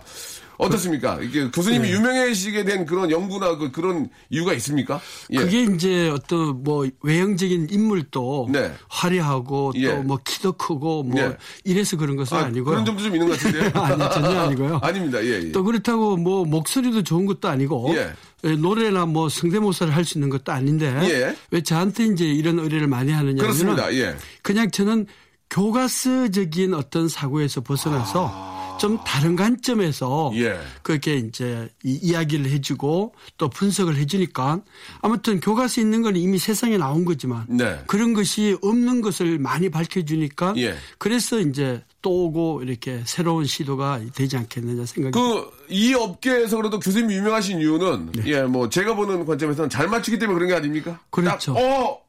어떻습니까? 0.58 1.18
이게 1.22 1.48
교수님이 1.50 1.88
유명해지게 1.90 2.64
된 2.64 2.84
그런 2.84 3.10
연구나 3.10 3.56
그, 3.56 3.70
그런 3.70 4.10
이유가 4.28 4.52
있습니까? 4.54 5.00
예. 5.30 5.38
그게 5.38 5.62
이제 5.62 6.10
어떤 6.10 6.62
뭐 6.64 6.86
외형적인 7.02 7.68
인물도 7.70 8.48
네. 8.50 8.72
화려하고 8.88 9.72
예. 9.76 9.86
또뭐 9.86 10.18
키도 10.24 10.52
크고 10.52 11.04
뭐 11.04 11.20
예. 11.20 11.36
이래서 11.64 11.96
그런 11.96 12.16
것은 12.16 12.36
아, 12.36 12.40
아, 12.40 12.48
니고요 12.48 12.64
그런 12.64 12.84
점도 12.84 13.02
좀 13.02 13.14
있는 13.14 13.28
것 13.28 13.38
같은데. 13.38 13.70
아니, 13.78 13.98
전혀 14.12 14.40
아니고요. 14.40 14.80
아닙니다. 14.82 15.22
예, 15.22 15.44
예. 15.44 15.52
또 15.52 15.62
그렇다고 15.62 16.16
뭐 16.16 16.44
목소리도 16.44 17.04
좋은 17.04 17.24
것도 17.26 17.48
아니고 17.48 17.92
예. 17.94 17.98
예, 17.98 18.12
노래나 18.42 19.06
뭐 19.06 19.28
성대모사를 19.28 19.94
할 19.94 20.04
수 20.04 20.16
있는 20.18 20.30
것도 20.30 20.52
아닌데 20.52 20.86
예. 21.04 21.36
왜 21.50 21.60
저한테 21.60 22.06
이제 22.06 22.24
이런 22.24 22.58
의뢰를 22.58 22.86
많이 22.86 23.12
하느냐면 23.12 23.38
그렇습니다. 23.38 23.92
예. 23.94 24.16
그냥 24.42 24.70
저는 24.70 25.06
교과서적인 25.50 26.74
어떤 26.74 27.08
사고에서 27.08 27.60
벗어나서 27.62 28.78
좀 28.78 28.98
다른 29.04 29.34
관점에서 29.34 30.30
아. 30.32 30.36
예. 30.36 30.58
그렇게 30.82 31.16
이제 31.16 31.68
이 31.84 31.98
이야기를 32.00 32.46
해주고 32.46 33.14
또 33.36 33.50
분석을 33.50 33.96
해주니까 33.96 34.60
아무튼 35.02 35.40
교과서 35.40 35.80
있는 35.80 36.02
건 36.02 36.16
이미 36.16 36.38
세상에 36.38 36.78
나온 36.78 37.04
거지만 37.04 37.44
네. 37.48 37.82
그런 37.86 38.14
것이 38.14 38.56
없는 38.62 39.00
것을 39.00 39.38
많이 39.38 39.68
밝혀주니까 39.68 40.54
예. 40.58 40.76
그래서 40.98 41.40
이제 41.40 41.82
또 42.00 42.26
오고 42.26 42.62
이렇게 42.62 43.02
새로운 43.04 43.44
시도가 43.44 44.00
되지 44.14 44.36
않겠느냐 44.36 44.86
생각이 44.86 45.12
그, 45.12 45.50
이 45.68 45.94
업계에서 45.94 46.56
그래도 46.56 46.78
교수님이 46.78 47.16
유명하신 47.16 47.60
이유는, 47.60 48.12
네. 48.12 48.22
예, 48.26 48.42
뭐, 48.42 48.68
제가 48.68 48.94
보는 48.94 49.26
관점에서는 49.26 49.68
잘 49.68 49.88
맞추기 49.88 50.18
때문에 50.18 50.34
그런 50.34 50.48
게 50.48 50.54
아닙니까? 50.54 51.00
그렇죠. 51.10 51.54
딱, 51.54 51.60
어, 51.60 52.00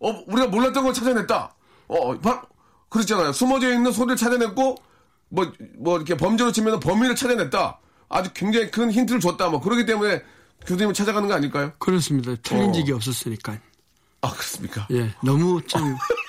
어, 0.00 0.24
우리가 0.28 0.46
몰랐던 0.46 0.84
걸 0.84 0.94
찾아냈다. 0.94 1.54
어, 1.88 2.18
바, 2.20 2.42
그렇잖아요. 2.88 3.32
숨어져 3.32 3.72
있는 3.72 3.90
소리를 3.90 4.16
찾아냈고, 4.16 4.76
뭐, 5.28 5.52
뭐, 5.76 5.96
이렇게 5.96 6.16
범죄로 6.16 6.52
치면 6.52 6.78
범인을 6.78 7.16
찾아냈다. 7.16 7.80
아주 8.08 8.30
굉장히 8.32 8.70
큰 8.70 8.92
힌트를 8.92 9.20
줬다. 9.20 9.48
뭐, 9.48 9.60
그러기 9.60 9.86
때문에 9.86 10.22
교수님을 10.66 10.94
찾아가는 10.94 11.28
거 11.28 11.34
아닐까요? 11.34 11.72
그렇습니다. 11.78 12.36
틀린 12.42 12.70
어. 12.70 12.72
적이 12.72 12.92
없었으니까. 12.92 13.58
아, 14.20 14.30
그렇습니까? 14.30 14.86
예, 14.92 15.12
너무 15.22 15.60
좀 15.66 15.96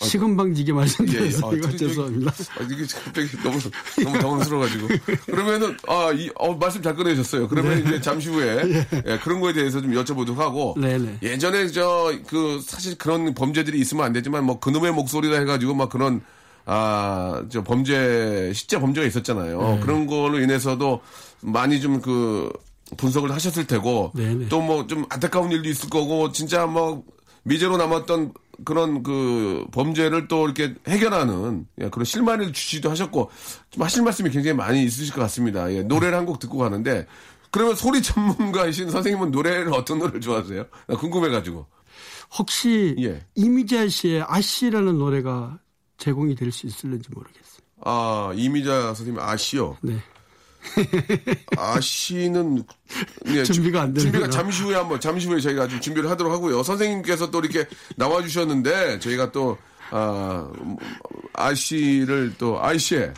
시금방지게 0.00 0.70
예, 0.70 0.74
예. 0.74 0.76
말씀드려서 0.76 1.48
아, 1.48 1.76
죄송합니다. 1.76 2.30
아, 2.30 2.62
이게 2.62 2.86
갑자기 2.86 3.28
너무, 3.42 3.58
너무 4.04 4.18
당황스러워가지고. 4.18 4.88
그러면은, 5.26 5.76
아, 5.88 6.12
이, 6.12 6.30
어, 6.36 6.54
말씀 6.54 6.82
잘 6.82 6.94
꺼내셨어요. 6.94 7.48
그러면 7.48 7.80
이제 7.80 8.00
잠시 8.00 8.28
후에, 8.28 8.86
예, 9.06 9.18
그런 9.18 9.40
거에 9.40 9.52
대해서 9.52 9.80
좀 9.80 9.92
여쭤보도록 9.92 10.36
하고. 10.36 10.76
네네. 10.80 11.18
예전에 11.22 11.68
저, 11.68 12.12
그, 12.26 12.60
사실 12.64 12.96
그런 12.96 13.34
범죄들이 13.34 13.78
있으면 13.80 14.04
안 14.04 14.12
되지만, 14.12 14.44
뭐, 14.44 14.60
그놈의 14.60 14.92
목소리라 14.92 15.38
해가지고 15.38 15.74
막 15.74 15.88
그런, 15.88 16.22
아, 16.64 17.42
저 17.50 17.64
범죄, 17.64 18.52
실제 18.54 18.78
범죄가 18.78 19.06
있었잖아요. 19.06 19.60
네. 19.60 19.80
그런 19.80 20.06
걸로 20.06 20.38
인해서도 20.38 21.00
많이 21.40 21.80
좀 21.80 22.00
그, 22.00 22.50
분석을 22.96 23.32
하셨을 23.32 23.66
테고, 23.66 24.12
네네. 24.14 24.48
또뭐 24.48 24.86
좀 24.86 25.04
안타까운 25.08 25.50
일도 25.50 25.68
있을 25.68 25.90
거고, 25.90 26.30
진짜 26.30 26.66
뭐, 26.66 27.02
미제로 27.42 27.76
남았던 27.76 28.32
그런 28.64 29.02
그 29.02 29.64
범죄를 29.72 30.26
또 30.28 30.44
이렇게 30.46 30.74
해결하는 30.88 31.66
예, 31.80 31.88
그런 31.90 32.04
실마리를 32.04 32.52
주시기도 32.52 32.90
하셨고 32.90 33.30
좀 33.70 33.82
하실 33.82 34.02
말씀이 34.02 34.30
굉장히 34.30 34.56
많이 34.56 34.82
있으실 34.84 35.14
것 35.14 35.20
같습니다. 35.22 35.72
예, 35.72 35.82
노래를 35.82 36.16
한 36.16 36.26
곡 36.26 36.38
듣고 36.40 36.58
가는데 36.58 37.06
그러면 37.50 37.74
소리 37.76 38.02
전문가이신 38.02 38.90
선생님은 38.90 39.30
노래를 39.30 39.72
어떤 39.72 39.98
노래를 39.98 40.20
좋아하세요? 40.20 40.64
나 40.88 40.96
궁금해가지고. 40.96 41.66
혹시 42.38 42.94
예. 42.98 43.24
이미자 43.36 43.88
씨의 43.88 44.24
아씨라는 44.26 44.98
노래가 44.98 45.58
제공이 45.96 46.34
될 46.34 46.52
수 46.52 46.66
있을는지 46.66 47.08
모르겠어요. 47.14 47.58
아 47.84 48.32
이미자 48.34 48.82
선생님 48.94 49.18
아시오. 49.20 49.76
네. 49.82 49.96
아시는 51.56 52.64
예, 53.26 53.42
준비가 53.44 53.82
안 53.82 53.94
되는구나. 53.94 54.00
준비가 54.02 54.30
잠시 54.30 54.62
후에 54.62 54.74
한번 54.76 55.00
잠시 55.00 55.26
후에 55.26 55.40
저희가 55.40 55.68
좀 55.68 55.80
준비를 55.80 56.10
하도록 56.10 56.32
하고요. 56.32 56.62
선생님께서 56.62 57.30
또 57.30 57.40
이렇게 57.40 57.66
나와 57.96 58.22
주셨는데 58.22 58.98
저희가 58.98 59.32
또 59.32 59.58
아, 59.90 60.50
아이씨를 61.32 62.34
또 62.38 62.62
아이씨에 62.62 63.12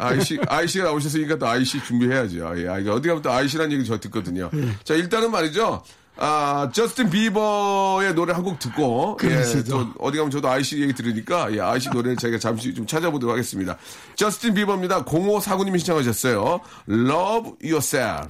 아이씨 0.00 0.38
아이씨가 0.46 0.84
나오셨으니까 0.84 1.38
또 1.38 1.46
아이씨 1.46 1.82
준비해야죠. 1.84 2.54
예, 2.56 2.68
아, 2.68 2.74
어디 2.92 3.08
가면 3.08 3.22
또 3.22 3.30
아이씨라는 3.30 3.72
얘기 3.72 3.84
저 3.84 3.98
듣거든요. 3.98 4.50
예. 4.54 4.68
자 4.82 4.94
일단은 4.94 5.30
말이죠. 5.30 5.82
아, 6.22 6.68
저스틴 6.72 7.08
비버의 7.10 8.14
노래 8.14 8.32
한 8.34 8.42
곡 8.44 8.58
듣고, 8.58 9.16
예. 9.24 9.28
또 9.70 9.88
어디 9.98 10.18
가면 10.18 10.30
저도 10.30 10.48
아이씨 10.48 10.80
얘기 10.82 10.92
들으니까, 10.92 11.52
예, 11.54 11.60
아이씨 11.60 11.88
노래를 11.90 12.16
저희가 12.16 12.38
잠시 12.38 12.74
좀 12.74 12.86
찾아보도록 12.86 13.32
하겠습니다. 13.32 13.76
저스틴 14.16 14.54
비버입니다. 14.54 15.04
0549님이 15.04 15.78
신청하셨어요. 15.78 16.60
Love 16.88 17.52
Yourself. 17.62 18.28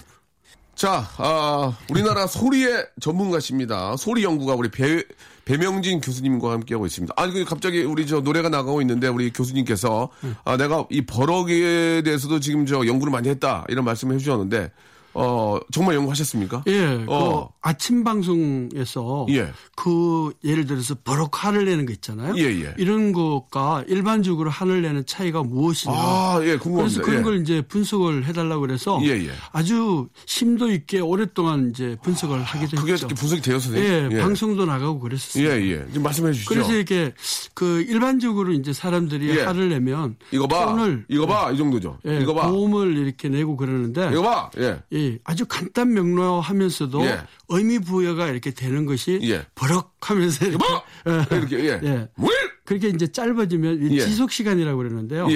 자, 0.75 1.07
아, 1.19 1.77
우리나라 1.91 2.27
소리의 2.27 2.87
전문가십니다. 3.01 3.97
소리 3.99 4.25
연구가 4.25 4.55
우리 4.55 4.71
배, 4.71 5.03
배명진 5.45 6.01
교수님과 6.01 6.53
함께하고 6.53 6.87
있습니다. 6.87 7.13
아니, 7.17 7.33
그 7.33 7.45
갑자기 7.45 7.83
우리 7.83 8.07
저 8.07 8.21
노래가 8.21 8.49
나가고 8.49 8.81
있는데 8.81 9.09
우리 9.09 9.31
교수님께서 9.33 10.09
아, 10.45 10.57
내가 10.57 10.87
이 10.91 11.03
버럭에 11.03 12.03
대해서도 12.03 12.41
지금 12.41 12.65
저 12.67 12.87
연구를 12.87 13.11
많이 13.11 13.29
했다. 13.29 13.65
이런 13.69 13.85
말씀을 13.85 14.15
해주셨는데, 14.15 14.71
어, 15.15 15.59
정말 15.73 15.97
연구하셨습니까? 15.97 16.65
예, 16.69 17.05
어. 17.07 17.49
그 17.49 17.69
아침 17.69 18.05
방송에서 18.05 19.27
예. 19.31 19.53
그 19.77 20.33
예를 20.45 20.67
들어서 20.67 20.95
버럭 21.03 21.45
화를 21.45 21.65
내는 21.65 21.87
거 21.87 21.93
있잖아요. 21.93 22.35
예, 22.37 22.43
예. 22.63 22.75
이런 22.79 23.13
것과 23.13 23.85
일반적으로 23.89 24.51
화를 24.51 24.83
내는 24.83 25.05
차이가 25.07 25.43
무엇이냐. 25.43 25.95
아, 25.95 26.41
예, 26.45 26.57
궁금합니다. 26.57 26.83
그래서 26.83 27.03
그런 27.03 27.21
예. 27.21 27.23
걸 27.23 27.41
이제 27.41 27.63
분석을 27.63 28.25
해달라고 28.27 28.61
그래서 28.61 29.01
예, 29.03 29.09
예. 29.09 29.31
아주 29.53 30.09
심도 30.27 30.71
있게 30.71 31.01
오랫동안 31.01 31.71
이제 31.71 31.97
분석을 32.03 32.43
하기도 32.43 32.77
그게 32.77 32.93
했죠. 32.93 33.07
이렇게 33.07 33.21
분석이 33.21 33.43
되어서 33.43 33.77
예, 33.77 34.09
방송도 34.21 34.65
나가고 34.65 35.01
그랬었어요. 35.01 35.45
예, 35.47 35.71
예. 35.71 35.93
좀 35.93 36.03
말씀해 36.03 36.33
주시죠. 36.33 36.49
그래서 36.49 36.75
이게 36.77 37.13
그 37.55 37.83
일반적으로 37.83 38.53
이제 38.53 38.73
사람들이 38.73 39.29
예. 39.31 39.43
화를 39.43 39.69
내면 39.71 40.17
이거 40.31 40.47
봐. 40.47 40.67
톤을 40.67 41.07
이거 41.09 41.27
봐. 41.27 41.51
이 41.51 41.57
정도죠. 41.57 41.99
예, 42.07 42.21
이거 42.21 42.35
봐. 42.35 42.51
고음을 42.51 42.97
이렇게 42.97 43.29
내고 43.29 43.57
그러는데 43.57 44.11
이거 44.13 44.23
봐. 44.23 44.51
예. 44.59 44.81
예, 45.01 45.19
아주 45.25 45.47
간단 45.47 45.93
명료하면서도 45.93 47.05
예. 47.07 47.21
의미 47.49 47.79
부여가 47.79 48.29
이렇게 48.29 48.51
되는 48.53 48.87
것이 48.87 49.19
예. 49.23 49.47
버럭하면서 49.55 50.47
이렇게, 50.47 50.65
봐! 50.67 50.83
예. 51.09 51.37
이렇게, 51.37 51.59
예. 51.61 51.81
예. 51.83 52.09
뭘? 52.17 52.33
그렇게 52.65 52.89
이제 52.89 53.09
짧아지면 53.11 53.91
이 53.91 53.97
예. 53.97 54.01
지속 54.01 54.31
시간이라고 54.31 54.79
그러는데요. 54.79 55.27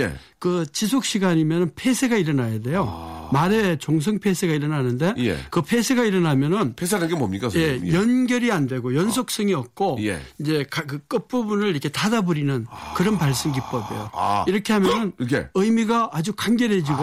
예. 0.44 0.48
그 0.48 0.66
지속 0.72 1.04
시간이면 1.04 1.72
폐쇄가 1.74 2.16
일어나야 2.16 2.60
돼요. 2.60 3.28
말에 3.32 3.76
종성 3.78 4.18
폐쇄가 4.18 4.52
일어나는데 4.52 5.06
아. 5.08 5.14
예. 5.18 5.38
그 5.50 5.62
폐쇄가 5.62 6.04
일어나면은 6.04 6.74
폐사라는 6.76 7.08
게 7.08 7.18
뭡니까? 7.18 7.48
예, 7.54 7.78
선생님? 7.78 7.94
연결이 7.94 8.52
안 8.52 8.66
되고 8.66 8.94
연속성이 8.94 9.54
없고 9.54 9.96
예. 10.02 10.20
이제 10.38 10.64
가- 10.70 10.82
그 10.82 10.98
끝부분을 11.08 11.70
이렇게 11.70 11.88
닫아버리는 11.88 12.66
그런 12.94 13.16
발성 13.18 13.52
기법이에요. 13.52 14.10
아. 14.12 14.44
이렇게 14.46 14.72
하면은 14.74 15.12
이렇게. 15.18 15.48
의미가 15.54 16.10
아주 16.12 16.34
간결해지고 16.34 17.02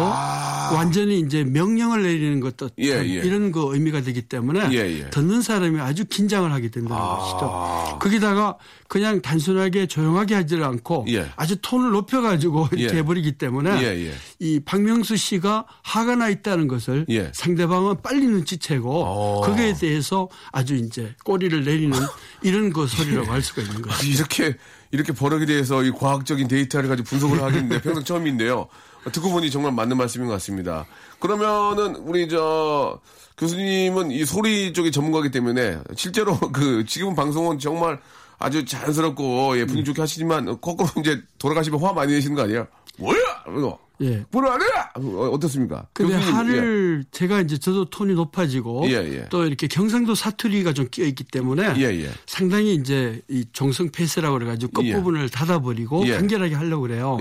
완전히 0.76 1.20
이제 1.20 1.44
명령을 1.44 2.04
내리는 2.04 2.40
것도 2.40 2.70
예, 2.80 2.86
예. 2.86 3.04
이런 3.04 3.52
그 3.52 3.74
의미가 3.74 4.02
되기 4.02 4.22
때문에 4.22 4.70
예, 4.72 4.78
예. 5.00 5.10
듣는 5.10 5.42
사람이 5.42 5.80
아주 5.82 6.06
긴장을 6.06 6.50
하게 6.52 6.70
된다는 6.70 7.02
아. 7.02 7.18
것이죠. 7.18 7.98
거기다가 8.00 8.58
그냥 8.88 9.22
단순하게 9.22 9.88
조용하게 9.88 10.36
하지를 10.36 10.64
않고 10.66 11.06
예. 11.10 11.28
아주 11.36 11.56
톤을 11.62 11.92
높여가지고 11.92 12.70
이렇게 12.74 12.96
예. 12.96 13.00
해버리기 13.00 13.31
때문에 13.34 13.82
예, 13.82 14.08
예. 14.08 14.14
이 14.40 14.60
박명수 14.60 15.18
씨가 15.18 15.66
화가 15.84 16.16
나 16.16 16.30
있다는 16.30 16.68
것을 16.68 17.06
예. 17.10 17.32
상대방은 17.34 18.02
빨리 18.02 18.26
눈치채고 18.28 19.04
어. 19.04 19.42
거기에 19.42 19.74
대해서 19.74 20.30
아주 20.52 20.76
이제 20.76 21.14
꼬리를 21.24 21.64
내리는 21.64 21.98
이런 22.42 22.72
그 22.72 22.88
소리라고 22.88 23.32
할 23.32 23.42
수가 23.42 23.62
있는 23.62 23.82
거죠. 23.82 24.08
이렇게 24.08 24.56
이렇게 24.92 25.14
버럭에 25.14 25.46
대해서 25.46 25.84
이 25.84 25.92
과학적인 25.92 26.48
데이터를 26.48 26.90
가지고 26.90 27.08
분석을 27.08 27.42
하겠는데 27.44 27.82
평생 27.82 28.04
처음인데요. 28.04 28.68
듣고 29.12 29.32
보니 29.32 29.50
정말 29.50 29.72
맞는 29.72 29.98
말씀인 29.98 30.28
것 30.28 30.34
같습니다. 30.34 30.86
그러면은 31.20 31.96
우리 31.96 32.30
저 32.30 33.00
교수님은 33.38 34.12
이 34.12 34.26
소리 34.26 34.74
쪽의 34.74 34.92
전문가이기 34.92 35.32
때문에 35.32 35.80
실제로 35.96 36.38
그 36.54 36.86
지금 36.86 37.16
방송은 37.16 37.58
정말 37.58 38.00
아주 38.42 38.66
자연스럽고 38.66 39.58
예, 39.58 39.66
분위기 39.66 39.86
좋게 39.86 40.02
하시지만 40.02 40.60
거꾸로 40.60 40.90
이제 41.00 41.22
돌아가시면 41.38 41.80
화 41.80 41.94
많이 41.94 42.14
내시는 42.14 42.36
거 42.36 42.44
아니에요? 42.44 42.68
뭐야? 42.98 43.20
이거 43.48 43.80
예. 44.02 44.26
뭐라 44.32 44.54
안 44.54 44.62
해? 44.62 44.66
어, 44.96 45.30
어떻습니까? 45.30 45.88
근데 45.94 46.16
교수님, 46.16 46.36
화를 46.36 47.06
제가 47.12 47.42
이제 47.42 47.58
저도 47.58 47.86
톤이 47.86 48.14
높아지고 48.16 48.84
예, 48.88 48.94
예. 48.94 49.28
또 49.30 49.46
이렇게 49.46 49.68
경상도 49.68 50.16
사투리가 50.16 50.74
좀 50.74 50.88
끼어 50.90 51.06
있기 51.06 51.24
때문에 51.24 51.76
예, 51.78 51.84
예. 51.84 52.10
상당히 52.26 52.74
이제 52.74 53.22
이 53.30 53.46
종성 53.54 53.90
폐쇄라고 53.90 54.40
그래 54.40 54.48
가지고 54.48 54.84
예. 54.86 54.94
끝부분을 54.94 55.30
닫아 55.30 55.60
버리고 55.60 56.06
예. 56.08 56.16
간결하게 56.16 56.56
하려고 56.56 56.82
그래요. 56.82 57.20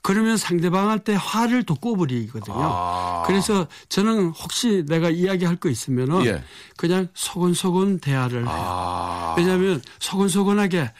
예. 0.00 0.02
그러면 0.02 0.36
상대방한테 0.36 1.14
화를 1.14 1.64
돋궈버리거든요. 1.64 2.56
아. 2.58 3.22
그래서 3.26 3.66
저는 3.88 4.30
혹시 4.30 4.84
내가 4.86 5.10
이야기할 5.10 5.56
거 5.56 5.68
있으면은 5.68 6.24
예. 6.26 6.42
그냥 6.76 7.08
소곤소곤 7.14 8.00
대화를 8.00 8.42
해요. 8.42 8.48
아. 8.50 9.34
왜냐하면 9.36 9.82
소곤소곤하게 9.98 10.90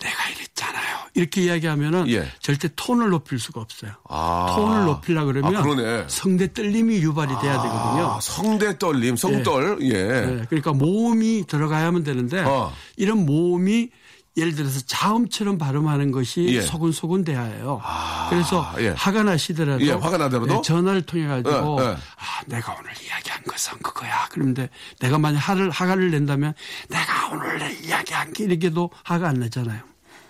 내가 0.00 0.28
이랬잖아요. 0.30 0.98
이렇게 1.14 1.42
이야기하면은 1.42 2.08
예. 2.10 2.30
절대 2.40 2.68
톤을 2.74 3.10
높일 3.10 3.38
수가 3.38 3.60
없어요. 3.60 3.92
아. 4.08 4.54
톤을 4.56 4.84
높이려 4.84 5.24
그러면 5.24 5.54
아. 5.56 6.04
성대 6.08 6.52
떨림이 6.52 6.96
유발이 6.98 7.28
돼야 7.40 7.62
되거든요. 7.62 8.06
아, 8.16 8.18
성대 8.20 8.78
떨림, 8.78 9.16
성떨. 9.16 9.78
예. 9.82 9.92
네, 9.92 10.44
그러니까 10.48 10.72
모음이 10.72 11.46
들어가야만 11.46 12.04
되는데 12.04 12.40
어. 12.42 12.72
이런 12.96 13.26
모음이 13.26 13.90
예를 14.38 14.54
들어서 14.54 14.80
자음처럼 14.86 15.58
발음하는 15.58 16.12
것이 16.12 16.46
예. 16.50 16.60
소근소근 16.62 17.24
대화예요. 17.24 17.82
그래서 18.30 18.72
예. 18.78 18.88
화가 18.90 19.24
나시더라도 19.24 19.84
예, 19.84 19.90
화가 19.92 20.16
나더라도? 20.16 20.56
예, 20.56 20.62
전화를 20.62 21.02
통해 21.02 21.26
가지고 21.26 21.78
예, 21.80 21.86
예. 21.86 21.88
아 21.90 22.42
내가 22.46 22.76
오늘 22.78 22.92
이야기한 23.04 23.42
것은 23.42 23.78
그거야. 23.78 24.28
그런데 24.30 24.70
내가 25.00 25.18
만약 25.18 25.40
화를 25.40 25.70
화가를 25.70 26.10
낸다면 26.12 26.54
내가 26.88 27.30
오늘 27.32 27.84
이야기한 27.84 28.32
게 28.32 28.44
이렇게도 28.44 28.90
화가 29.04 29.28
안 29.28 29.40
나잖아요. 29.40 29.80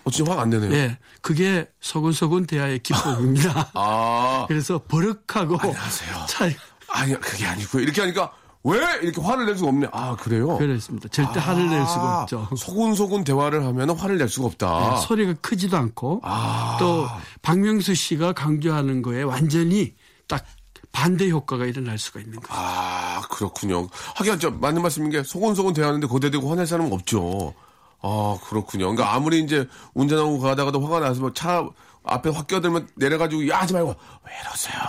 어, 0.03 0.11
진짜 0.11 0.31
화가 0.31 0.41
안 0.43 0.49
내네요. 0.49 0.73
예, 0.73 0.97
그게 1.21 1.67
소근소근 1.79 2.47
대화의 2.47 2.79
기법입니다. 2.79 3.71
아. 3.75 4.45
그래서 4.49 4.81
버럭하고 4.87 5.59
안녕하세요. 5.59 6.25
차이 6.27 6.55
아니, 6.91 7.13
그게 7.19 7.45
아니고요. 7.45 7.83
이렇게 7.83 8.01
하니까 8.01 8.31
왜 8.63 8.77
이렇게 9.01 9.21
화를 9.21 9.45
낼 9.45 9.55
수가 9.55 9.69
없네. 9.69 9.87
아, 9.91 10.15
그래요? 10.17 10.57
그렇습니다. 10.57 11.07
절대 11.09 11.39
화를 11.39 11.69
낼 11.69 11.85
수가 11.85 12.21
없죠. 12.21 12.49
소곤소곤 12.57 13.23
대화를 13.23 13.65
하면 13.65 13.91
화를 13.91 14.17
낼 14.17 14.27
수가 14.27 14.47
없다. 14.47 14.95
네, 14.95 15.07
소리가 15.07 15.33
크지도 15.41 15.77
않고 15.77 16.21
아. 16.23 16.77
또 16.79 17.07
박명수 17.41 17.95
씨가 17.95 18.33
강조하는 18.33 19.01
거에 19.01 19.23
완전히 19.23 19.93
딱 20.27 20.43
반대 20.91 21.29
효과가 21.29 21.65
일어날 21.65 21.97
수가 21.97 22.19
있는 22.19 22.39
거죠. 22.39 22.47
아, 22.49 23.21
그렇군요. 23.29 23.87
하긴 24.15 24.39
저 24.39 24.51
맞는 24.51 24.81
말씀인 24.81 25.09
게 25.09 25.23
소곤소곤 25.23 25.73
대하는데 25.73 26.05
고대되고 26.07 26.49
화낼 26.49 26.67
사람은 26.67 26.91
없죠. 26.91 27.53
아, 28.01 28.37
그렇군요. 28.45 28.91
그러니까 28.91 29.13
아무리 29.13 29.39
이제 29.41 29.67
운전하고 29.93 30.39
가다가도 30.39 30.81
화가 30.83 30.99
나서 30.99 31.21
뭐차 31.21 31.69
앞에 32.03 32.29
확 32.29 32.47
끼어들면 32.47 32.89
내려가지고 32.95 33.47
야 33.49 33.59
하지 33.59 33.73
말고 33.73 33.95
왜 34.25 34.33
이러세요? 34.41 34.79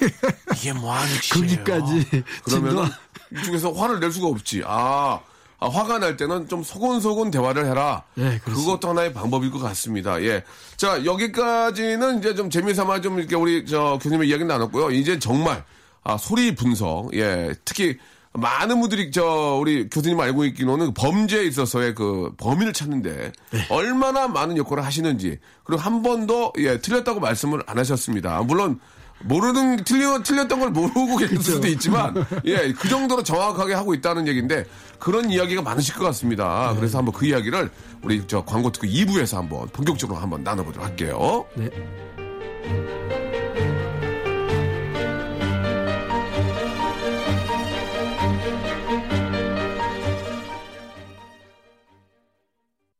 이게 0.56 0.72
뭐 0.72 0.92
하는 0.92 1.08
짓이에요? 1.20 1.64
거기까지 1.64 2.24
그러면 2.44 2.90
은 3.32 3.40
이쪽에서 3.40 3.72
화를 3.72 4.00
낼 4.00 4.10
수가 4.12 4.28
없지. 4.28 4.62
아, 4.66 5.20
아, 5.58 5.68
화가 5.68 5.98
날 5.98 6.16
때는 6.16 6.48
좀 6.48 6.62
소곤소곤 6.62 7.30
대화를 7.30 7.66
해라. 7.66 8.02
네, 8.14 8.38
그렇습니다. 8.38 8.54
그것도 8.54 8.88
하나의 8.90 9.12
방법일 9.12 9.50
것 9.50 9.58
같습니다. 9.58 10.22
예. 10.22 10.44
자, 10.76 11.04
여기까지는 11.04 12.18
이제 12.18 12.34
좀 12.34 12.50
재미삼아 12.50 13.00
좀 13.00 13.18
이렇게 13.18 13.36
우리 13.36 13.64
저 13.64 13.98
교수님의 14.02 14.28
이야기 14.28 14.44
나눴고요. 14.44 14.90
이제 14.90 15.18
정말 15.18 15.64
아, 16.04 16.16
소리 16.16 16.54
분석. 16.54 17.14
예. 17.14 17.54
특히 17.64 17.98
많은 18.36 18.80
분들이 18.80 19.10
저 19.10 19.56
우리 19.58 19.88
교수님 19.88 20.20
알고 20.20 20.44
있기로는 20.44 20.94
범죄에 20.94 21.44
있어서의 21.44 21.94
그 21.94 22.32
범인을 22.36 22.72
찾는데 22.72 23.32
네. 23.50 23.66
얼마나 23.70 24.28
많은 24.28 24.58
역할을 24.58 24.84
하시는지 24.84 25.38
그리고 25.64 25.80
한 25.80 26.02
번도 26.02 26.52
예, 26.58 26.78
틀렸다고 26.78 27.20
말씀을 27.20 27.62
안 27.66 27.78
하셨습니다. 27.78 28.42
물론 28.42 28.78
모르는 29.20 29.84
틀려 29.84 30.22
틀렸던 30.22 30.60
걸 30.60 30.70
모르고 30.70 31.16
계실 31.16 31.42
수도 31.42 31.66
있지만 31.68 32.14
예, 32.44 32.72
그 32.72 32.88
정도로 32.88 33.22
정확하게 33.22 33.74
하고 33.74 33.94
있다는 33.94 34.28
얘기인데 34.28 34.64
그런 34.98 35.30
이야기가 35.30 35.62
많으실 35.62 35.94
것 35.94 36.04
같습니다. 36.06 36.70
네. 36.72 36.78
그래서 36.78 36.98
한번 36.98 37.14
그 37.14 37.26
이야기를 37.26 37.70
우리 38.02 38.26
저 38.26 38.44
광고 38.44 38.70
듣고 38.70 38.86
2부에서 38.86 39.36
한번 39.36 39.68
본격적으로 39.68 40.18
한번 40.18 40.42
나눠보도록 40.42 40.86
할게요. 40.86 41.44
네. 41.54 41.70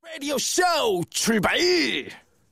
라디오 0.03 0.39
쇼 0.39 0.63
출발! 1.11 1.57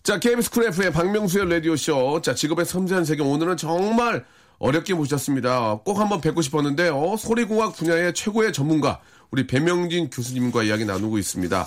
자, 0.04 0.18
KBS 0.18 0.50
쿨 0.50 0.66
FM의 0.66 0.92
박명수의 0.92 1.48
라디오쇼. 1.48 2.20
자, 2.22 2.34
직업의 2.34 2.66
섬세한 2.66 3.06
세계. 3.06 3.22
오늘은 3.22 3.56
정말 3.56 4.26
어렵게 4.58 4.92
모셨습니다. 4.92 5.78
꼭 5.82 5.98
한번 5.98 6.20
뵙고 6.20 6.42
싶었는데요. 6.42 7.16
소리공학 7.18 7.74
분야의 7.74 8.12
최고의 8.12 8.52
전문가, 8.52 9.00
우리 9.30 9.46
배명진 9.46 10.10
교수님과 10.10 10.64
이야기 10.64 10.84
나누고 10.84 11.16
있습니다. 11.16 11.66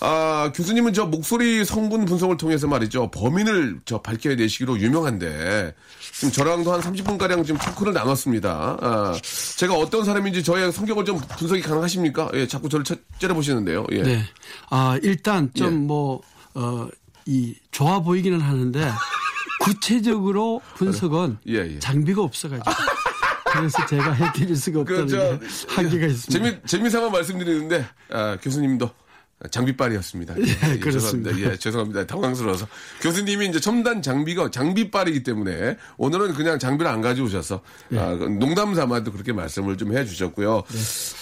아, 0.00 0.52
교수님은 0.54 0.92
저 0.92 1.06
목소리 1.06 1.64
성분 1.64 2.04
분석을 2.04 2.36
통해서 2.36 2.66
말이죠. 2.68 3.10
범인을 3.10 3.80
저 3.86 4.02
밝혀야 4.02 4.36
되시기로 4.36 4.78
유명한데, 4.78 5.74
지금 6.12 6.30
저랑도 6.30 6.70
한 6.70 6.80
30분가량 6.82 7.44
지금 7.46 7.58
토크를 7.58 7.94
나눴습니다. 7.94 8.76
아, 8.82 9.14
제가 9.56 9.74
어떤 9.74 10.04
사람인지 10.04 10.44
저의 10.44 10.70
성격을 10.72 11.06
좀 11.06 11.18
분석이 11.38 11.62
가능하십니까? 11.62 12.30
예, 12.34 12.46
자꾸 12.46 12.68
저를 12.68 12.84
쳐- 12.84 12.96
째려보시는데요. 13.18 13.86
예. 13.92 14.02
네. 14.02 14.22
아, 14.68 14.98
일단 15.02 15.50
예. 15.56 15.58
좀 15.58 15.86
뭐, 15.86 16.20
어, 16.54 16.86
이, 17.28 17.54
좋아 17.70 18.00
보이기는 18.00 18.40
하는데, 18.40 18.90
구체적으로 19.60 20.62
분석은 20.76 21.38
예, 21.48 21.74
예. 21.74 21.78
장비가 21.78 22.22
없어가지고. 22.22 22.70
그래서 23.52 23.86
제가 23.86 24.12
해드릴 24.12 24.56
수가 24.56 24.80
없다는 24.80 25.06
그, 25.06 25.10
저, 25.10 25.38
게 25.38 25.46
한계가 25.74 26.06
있습니다. 26.06 26.50
재미, 26.50 26.62
재미삼아 26.66 27.10
말씀드리는데, 27.10 27.86
아, 28.10 28.38
교수님도 28.40 28.90
장비빨이었습니다. 29.50 30.34
예, 30.38 30.78
그렇습니다. 30.78 31.30
죄송합니다. 31.30 31.40
예, 31.52 31.56
죄송합니다. 31.56 32.06
당황스러워서. 32.06 32.66
교수님이 33.00 33.46
이제 33.46 33.60
첨단 33.60 34.02
장비가 34.02 34.50
장비빨이기 34.50 35.22
때문에 35.22 35.76
오늘은 35.96 36.34
그냥 36.34 36.58
장비를 36.58 36.90
안 36.90 37.00
가져오셔서 37.00 37.60
아, 37.94 38.16
농담 38.38 38.74
삼아도 38.74 39.12
그렇게 39.12 39.32
말씀을 39.32 39.76
좀 39.76 39.88
해 39.94 40.04
주셨고요. 40.04 40.64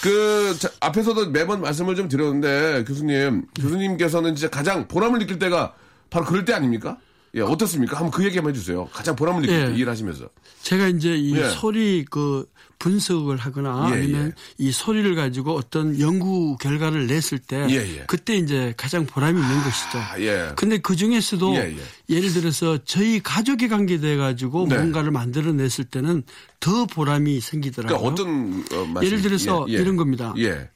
그 0.01 0.55
자, 0.59 0.69
앞에서도 0.79 1.29
매번 1.29 1.61
말씀을 1.61 1.95
좀 1.95 2.09
드렸는데 2.09 2.85
교수님, 2.87 3.45
교수님께서는 3.59 4.35
진짜 4.35 4.49
가장 4.49 4.87
보람을 4.87 5.19
느낄 5.19 5.37
때가 5.37 5.73
바로 6.09 6.25
그럴 6.25 6.45
때 6.45 6.53
아닙니까? 6.53 6.97
예, 7.35 7.41
어떻습니까? 7.41 7.97
한번 7.97 8.11
그 8.11 8.23
얘기 8.25 8.37
한번 8.37 8.53
해주세요. 8.53 8.89
가장 8.91 9.15
보람을 9.15 9.45
때 9.45 9.71
예. 9.71 9.75
일 9.75 9.89
하시면서. 9.89 10.29
제가 10.63 10.87
이제 10.87 11.15
이 11.15 11.35
예. 11.35 11.49
소리 11.49 12.05
그 12.09 12.49
분석을 12.79 13.37
하거나 13.37 13.89
예, 13.91 13.95
아니면 13.95 14.33
이 14.57 14.71
소리를 14.71 15.13
가지고 15.15 15.53
어떤 15.55 15.99
연구 15.99 16.57
결과를 16.57 17.07
냈을 17.07 17.39
때 17.39 17.67
예, 17.69 17.75
예. 17.75 18.03
그때 18.07 18.35
이제 18.35 18.73
가장 18.77 19.05
보람이 19.05 19.39
있는 19.39 19.63
것이죠. 19.63 19.97
아, 19.97 20.19
예. 20.19 20.51
근데 20.55 20.77
그 20.77 20.95
중에서도 20.95 21.55
예, 21.55 21.75
예. 21.75 22.15
예를 22.15 22.31
들어서 22.33 22.79
저희 22.85 23.19
가족에 23.21 23.67
관계돼 23.67 24.17
가지고 24.17 24.67
네. 24.67 24.77
뭔가를 24.77 25.11
만들어냈을 25.11 25.85
때는 25.85 26.23
더 26.59 26.85
보람이 26.85 27.39
생기더라고요. 27.39 27.99
그러니까 27.99 28.23
어떤 28.23 28.97
어? 28.97 29.01
예를 29.03 29.21
들어서 29.21 29.65
예, 29.69 29.73
예. 29.73 29.77
이런 29.77 29.95
겁니다. 29.95 30.33
예. 30.37 30.69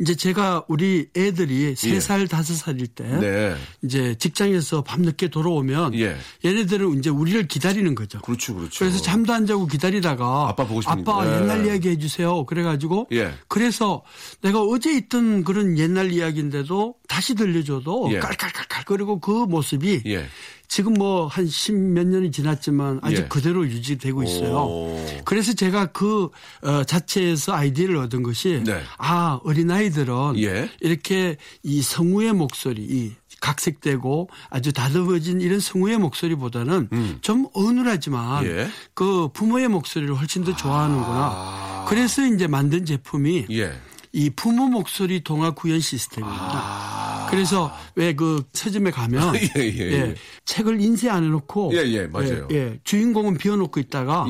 이제 0.00 0.14
제가 0.14 0.64
우리 0.68 1.08
애들이 1.16 1.64
예. 1.70 1.74
세살 1.74 2.28
다섯 2.28 2.54
살일때 2.54 3.04
네. 3.04 3.56
이제 3.82 4.14
직장에서 4.16 4.82
밤늦게 4.82 5.28
돌아오면 5.28 5.94
예. 5.94 6.16
얘네들은 6.44 6.98
이제 6.98 7.10
우리를 7.10 7.46
기다리는 7.48 7.94
거죠. 7.94 8.20
그렇죠, 8.20 8.54
그렇죠. 8.54 8.78
그래서 8.78 9.00
잠도 9.02 9.32
안 9.32 9.46
자고 9.46 9.66
기다리다가 9.66 10.48
아빠 10.48 10.66
보고 10.66 10.80
싶으니까. 10.80 11.12
아빠 11.12 11.26
예. 11.26 11.40
옛날 11.40 11.66
이야기 11.66 11.88
해 11.88 11.98
주세요. 11.98 12.44
그래 12.46 12.62
가지고 12.62 13.08
예. 13.12 13.32
그래서 13.48 14.02
내가 14.40 14.60
어제 14.62 14.94
있던 14.96 15.44
그런 15.44 15.78
옛날 15.78 16.12
이야기인데도 16.12 16.94
다시 17.08 17.34
들려줘도 17.34 18.08
예. 18.12 18.18
깔깔깔깔거리고 18.18 19.20
그 19.20 19.30
모습이 19.30 20.02
예. 20.06 20.26
지금 20.72 20.94
뭐 20.94 21.28
한 21.28 21.44
십 21.46 21.74
몇 21.74 22.06
년이 22.06 22.30
지났지만 22.30 23.00
아직 23.02 23.18
예. 23.18 23.28
그대로 23.28 23.66
유지되고 23.66 24.22
있어요. 24.22 24.56
오. 24.56 25.06
그래서 25.26 25.52
제가 25.52 25.92
그 25.92 26.30
어, 26.62 26.82
자체에서 26.84 27.52
아이디어를 27.52 27.98
얻은 27.98 28.22
것이 28.22 28.62
네. 28.64 28.80
아 28.96 29.38
어린아이들은 29.44 30.38
예. 30.38 30.70
이렇게 30.80 31.36
이 31.62 31.82
성우의 31.82 32.32
목소리 32.32 32.80
이 32.82 33.12
각색되고 33.42 34.30
아주 34.48 34.72
다듬어진 34.72 35.42
이런 35.42 35.60
성우의 35.60 35.98
목소리보다는 35.98 36.88
좀 37.20 37.48
어눌하지만 37.52 38.44
음. 38.46 38.50
예. 38.50 38.68
그 38.94 39.28
부모의 39.34 39.68
목소리를 39.68 40.14
훨씬 40.14 40.42
더 40.42 40.56
좋아하는구나. 40.56 41.84
그래서 41.86 42.24
이제 42.24 42.46
만든 42.46 42.86
제품이 42.86 43.48
예. 43.50 43.74
이 44.14 44.30
부모 44.30 44.68
목소리 44.68 45.22
동화 45.22 45.50
구현 45.50 45.80
시스템입니다. 45.80 47.11
그래서 47.32 47.74
왜 47.96 48.12
그 48.14 48.44
서점에 48.52 48.90
가면 48.90 49.22
아. 49.22 49.32
예, 49.56 49.62
예, 49.62 49.92
예. 49.92 50.14
책을 50.44 50.80
인쇄 50.80 51.08
안 51.08 51.24
해놓고 51.24 51.72
예, 51.74 51.78
예, 51.78 52.06
맞아요. 52.06 52.46
예, 52.50 52.56
예. 52.56 52.78
주인공은 52.84 53.38
비워놓고 53.38 53.80
있다가 53.80 54.26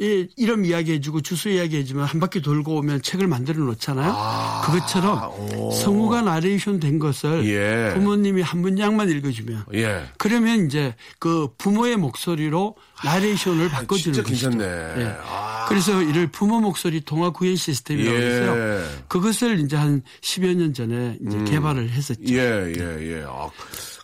예. 0.00 0.10
예, 0.10 0.26
이름 0.36 0.64
이야기해주고 0.64 1.20
주소 1.20 1.48
이야기해주면 1.50 2.04
한 2.04 2.20
바퀴 2.20 2.40
돌고 2.40 2.76
오면 2.76 3.02
책을 3.02 3.26
만들어 3.26 3.64
놓잖아요. 3.64 4.62
그것처럼 4.64 5.72
성우가 5.72 6.22
나레이션 6.22 6.80
된 6.80 6.98
것을 6.98 7.44
예. 7.46 7.94
부모님이 7.94 8.42
한 8.42 8.60
문장만 8.60 9.10
읽어주면 9.10 9.66
예. 9.74 10.04
그러면 10.18 10.66
이제 10.66 10.94
그 11.18 11.48
부모의 11.58 11.96
목소리로 11.96 12.76
나레이션을 13.04 13.68
바꿔주는 13.68 14.24
진짜 14.24 14.50
것이죠. 14.50 14.62
예. 14.62 15.16
아. 15.24 15.66
그래서 15.68 16.02
이를 16.02 16.26
부모 16.26 16.60
목소리 16.60 17.00
동화 17.00 17.30
구현 17.30 17.56
시스템이라고 17.56 18.16
예. 18.16 18.22
해서요. 18.22 18.88
그것을 19.08 19.60
이제 19.60 19.76
한 19.76 20.02
10여 20.22 20.54
년 20.54 20.74
전에 20.74 21.18
이제 21.26 21.44
개발을 21.44 21.90
했었죠. 21.90 22.20
예, 22.34 22.72
예, 22.76 23.18
예. 23.18 23.24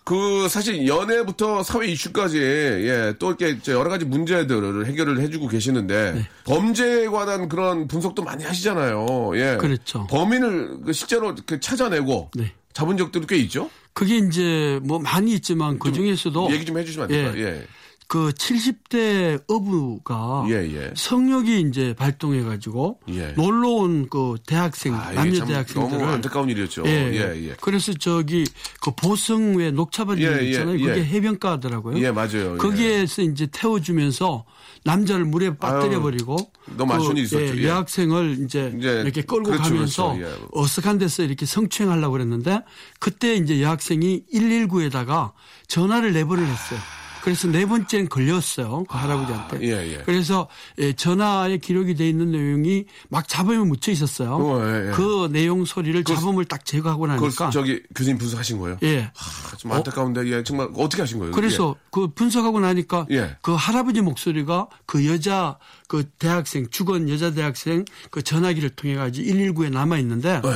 아, 0.07 0.11
그 0.17 0.49
사실 0.49 0.87
연애부터 0.87 1.65
사회 1.65 1.89
이슈까지 1.89 2.39
예, 2.39 3.15
또 3.19 3.29
이렇게 3.29 3.59
저 3.61 3.73
여러 3.73 3.91
가지 3.91 4.05
문제들을 4.05 4.87
해결을 4.87 5.21
해주고 5.21 5.49
계시는데 5.49 6.13
네. 6.13 6.29
범죄에 6.45 7.09
관한 7.09 7.49
그런 7.49 7.89
분석도 7.89 8.23
많이 8.23 8.45
하시잖아요. 8.45 9.33
예. 9.35 9.57
그렇죠. 9.59 10.07
범인을 10.07 10.83
그 10.87 10.93
실제로 10.93 11.35
그 11.45 11.59
찾아내고 11.59 12.31
네. 12.37 12.53
잡은 12.73 12.97
적들도 12.97 13.27
꽤 13.27 13.37
있죠. 13.39 13.69
그게 13.93 14.19
이제 14.19 14.79
뭐 14.85 14.99
많이 15.01 15.33
있지만 15.33 15.79
그 15.79 15.91
중에서도 15.91 16.53
얘기 16.53 16.65
좀 16.65 16.79
해주시면 16.79 17.05
안 17.05 17.11
될까요? 17.11 17.43
예. 17.43 17.67
그 18.09 18.31
70대 18.31 19.43
어부가 19.49 20.45
예, 20.49 20.55
예. 20.73 20.93
성욕이 20.95 21.61
이제 21.63 21.93
발동해 21.95 22.43
가지고 22.43 23.01
예. 23.09 23.33
놀러 23.37 23.69
온 23.71 24.07
그 24.09 24.37
대학생 24.47 24.95
아, 24.95 25.11
남녀 25.13 25.39
참 25.39 25.49
대학생들을 25.49 25.99
너무 25.99 26.13
안타까운 26.13 26.49
일이었죠. 26.49 26.85
예, 26.87 26.91
예, 27.13 27.49
예. 27.49 27.57
그래서 27.61 27.93
저기 27.95 28.45
그 28.81 28.93
보성왜 28.95 29.73
녹차밭 29.73 30.19
예, 30.21 30.39
예, 30.41 30.47
있잖아요. 30.51 30.79
예. 30.79 30.85
그게 30.85 31.05
해변가더라고요. 31.05 31.99
예, 31.99 32.11
맞아요. 32.13 32.55
예. 32.55 32.57
거기에서 32.59 33.23
이제 33.23 33.49
태워 33.51 33.81
주면서 33.81 34.45
남자를 34.85 35.25
물에 35.25 35.57
빠뜨려 35.57 36.01
버리고 36.01 36.37
너무 36.77 36.93
아쉬운 36.93 37.17
일이 37.17 37.25
있었죠. 37.27 37.45
예, 37.57 37.63
예. 37.63 37.69
여학생을 37.69 38.39
이제, 38.45 38.73
이제 38.79 39.01
이렇게 39.03 39.23
끌고 39.23 39.51
그렇죠, 39.51 39.63
가면서 39.65 40.15
그렇죠. 40.15 40.33
예. 40.33 40.47
어색한 40.53 40.99
데서 40.99 41.25
이렇게 41.25 41.45
성추행하려고 41.47 42.13
그랬는데 42.13 42.61
그때 43.01 43.35
이제 43.35 43.61
여학생이 43.61 44.25
119에다가 44.33 45.33
전화를 45.67 46.13
네 46.13 46.25
번을 46.25 46.45
했어요. 46.47 46.79
그래서 47.27 47.49
네 47.49 47.67
번째는 47.67 48.09
걸렸어요. 48.09 48.85
그 48.89 48.97
할아버지한테. 48.97 49.61
예, 49.63 49.95
예. 49.95 50.03
그래서 50.07 50.47
예, 50.79 50.93
전화에 50.93 51.59
기록이 51.59 51.97
돼 51.97 52.09
있는 52.09 52.31
내용이 52.31 52.85
막 53.09 53.27
잡음에 53.27 53.59
묻혀 53.65 53.91
있었어요. 53.91 54.37
어, 54.37 54.65
예, 54.65 54.87
예. 54.87 54.91
그 54.93 55.29
내용 55.33 55.65
소리를 55.65 56.05
잡음을 56.05 56.45
딱 56.45 56.65
제거하고 56.65 57.09
나니까 57.09 57.51
저기 57.51 57.83
교수님 57.97 58.19
분석하신 58.19 58.61
거예요? 58.61 58.79
예. 58.85 59.11
아, 59.13 59.57
좀 59.57 59.73
안타까운데 59.73 60.25
예, 60.29 60.45
정말 60.45 60.69
어떻게 60.77 61.03
하신 61.03 61.19
거예요? 61.19 61.33
그래서 61.33 61.75
그 61.91 62.07
분석하고 62.07 62.61
나니까 62.61 63.07
예. 63.11 63.37
그 63.43 63.53
할아버지 63.55 64.03
목소리가 64.03 64.69
그 64.87 65.05
여자 65.09 65.59
그 65.89 66.05
대학생 66.21 66.69
죽은 66.71 67.09
여자 67.09 67.33
대학생 67.33 67.85
그 68.13 68.23
전화기를 68.23 68.71
통해 68.71 68.95
가지고 68.95 69.29
119에 69.29 69.73
남아 69.73 69.99
있는데 69.99 70.41
네. 70.45 70.51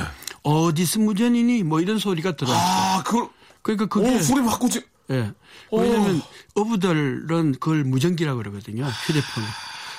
어디서 0.44 1.00
무전이니 1.00 1.64
뭐 1.64 1.80
이런 1.80 1.98
소리가 1.98 2.36
들어왔어요. 2.36 3.00
아, 3.00 3.02
그걸 3.02 3.28
그러니까 3.62 3.86
그게 3.86 4.14
오, 4.14 4.18
소리 4.20 4.44
바꾸지. 4.44 4.84
예. 5.10 5.32
왜냐면 5.72 6.22
어부들은 6.54 7.52
그걸 7.52 7.84
무전기라고 7.84 8.38
그러거든요. 8.38 8.84
휴대폰. 8.84 9.44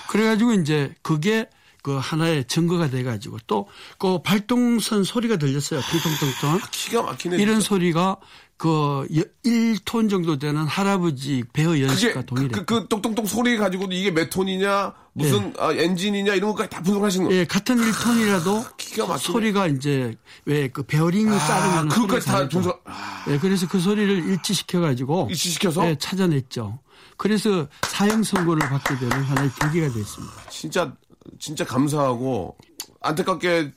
그래가지고 0.10 0.54
이제 0.54 0.94
그게 1.02 1.48
그 1.82 1.98
하나의 1.98 2.46
증거가 2.46 2.90
돼가지고 2.90 3.38
또 3.48 3.68
그 3.98 4.22
발동선 4.22 5.04
소리가 5.04 5.38
들렸어요. 5.38 5.80
통통통통. 5.82 6.60
기가 6.72 7.02
막히네. 7.04 7.36
이런 7.38 7.56
진짜. 7.56 7.68
소리가 7.70 8.18
그 8.58 9.08
1톤 9.44 10.10
정도 10.10 10.38
되는 10.38 10.64
할아버지 10.66 11.44
배어 11.52 11.80
연습과 11.80 12.22
그, 12.22 12.26
동일해. 12.28 12.50
그, 12.52 12.66
그 12.66 12.88
똑똑똑 12.88 13.28
소리 13.28 13.58
가지고도 13.58 13.94
이게 13.94 14.12
몇 14.12 14.30
톤이냐 14.30 14.94
무슨 15.14 15.54
아, 15.58 15.72
엔진이냐 15.74 16.36
이런 16.36 16.52
것까지 16.52 16.70
다 16.70 16.82
분석하시는 16.84 17.28
거. 17.28 17.34
예, 17.34 17.46
같은 17.46 17.78
1톤이라도 17.78 18.78
기가 18.78 19.08
막히네. 19.08 19.34
소리가 19.34 19.68
이제 19.68 20.16
왜 20.46 20.68
그 20.70 20.84
베어링이 20.84 21.26
따르면 21.38 21.90
그것까지 21.90 22.26
다 22.28 22.48
분석. 22.50 22.82
아, 22.86 23.26
예, 23.30 23.38
그래서 23.40 23.68
그 23.68 23.80
소리를 23.80 24.30
일치시켜 24.30 24.80
가지고 24.80 25.28
일치시켜서? 25.30 25.88
예, 25.90 25.96
찾아냈죠. 25.98 26.80
그래서 27.18 27.68
사형 27.88 28.24
선고를 28.24 28.68
받게 28.70 28.98
되는 29.00 29.24
하나의 29.24 29.50
계기가 29.60 29.88
됐습니다. 29.92 30.34
진짜 30.50 30.94
진짜 31.40 31.64
감사하고 31.66 32.56
안타깝게 33.02 33.72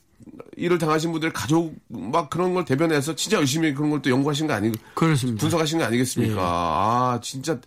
일을 0.57 0.79
당하신 0.79 1.13
분들 1.13 1.33
가족 1.33 1.75
막 1.89 2.31
그런 2.31 2.55
걸 2.55 2.65
대변해서 2.65 3.15
진짜 3.15 3.37
열심히 3.37 3.75
그런 3.75 3.91
걸 3.91 4.01
또 4.03 4.11
연구하신 4.11 4.47
거 4.47 4.55
아니 4.55 4.73
그렇습니다. 4.95 5.41
분석하신 5.41 5.79
거 5.79 5.85
아니겠습니까? 5.85 6.35
예. 6.35 6.39
아 6.41 7.21
진짜 7.23 7.59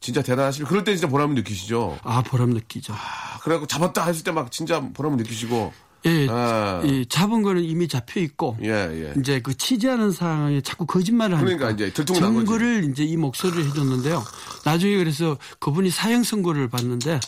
진짜 0.00 0.22
대단하시고 0.22 0.68
그럴 0.68 0.84
때 0.84 0.94
진짜 0.94 1.08
보람을 1.08 1.34
느끼시죠. 1.36 1.98
아, 2.02 2.22
보람 2.22 2.50
느끼죠. 2.50 2.92
아, 2.92 3.38
그래갖고 3.42 3.66
잡았다 3.66 4.04
했을 4.06 4.22
때 4.22 4.30
막 4.32 4.50
진짜 4.52 4.80
보람을 4.80 5.16
느끼시고 5.18 5.72
예, 6.06 6.26
아. 6.28 6.82
이 6.84 7.06
잡은 7.08 7.42
거는 7.42 7.62
이미 7.64 7.88
잡혀 7.88 8.20
있고 8.20 8.58
예 8.62 8.68
예. 8.68 9.14
이제 9.18 9.40
그 9.40 9.56
취재하는 9.56 10.10
상황에 10.12 10.60
자꾸 10.60 10.84
거짓말을 10.86 11.38
그러니까 11.38 11.70
이제. 11.70 11.90
증거를 11.94 12.84
이제 12.90 13.02
이 13.04 13.16
목소리를 13.16 13.64
해줬는데요. 13.66 14.22
나중에 14.66 14.96
그래서 14.98 15.38
그분이 15.60 15.88
사형 15.90 16.22
선고를 16.22 16.68
받는데 16.68 17.18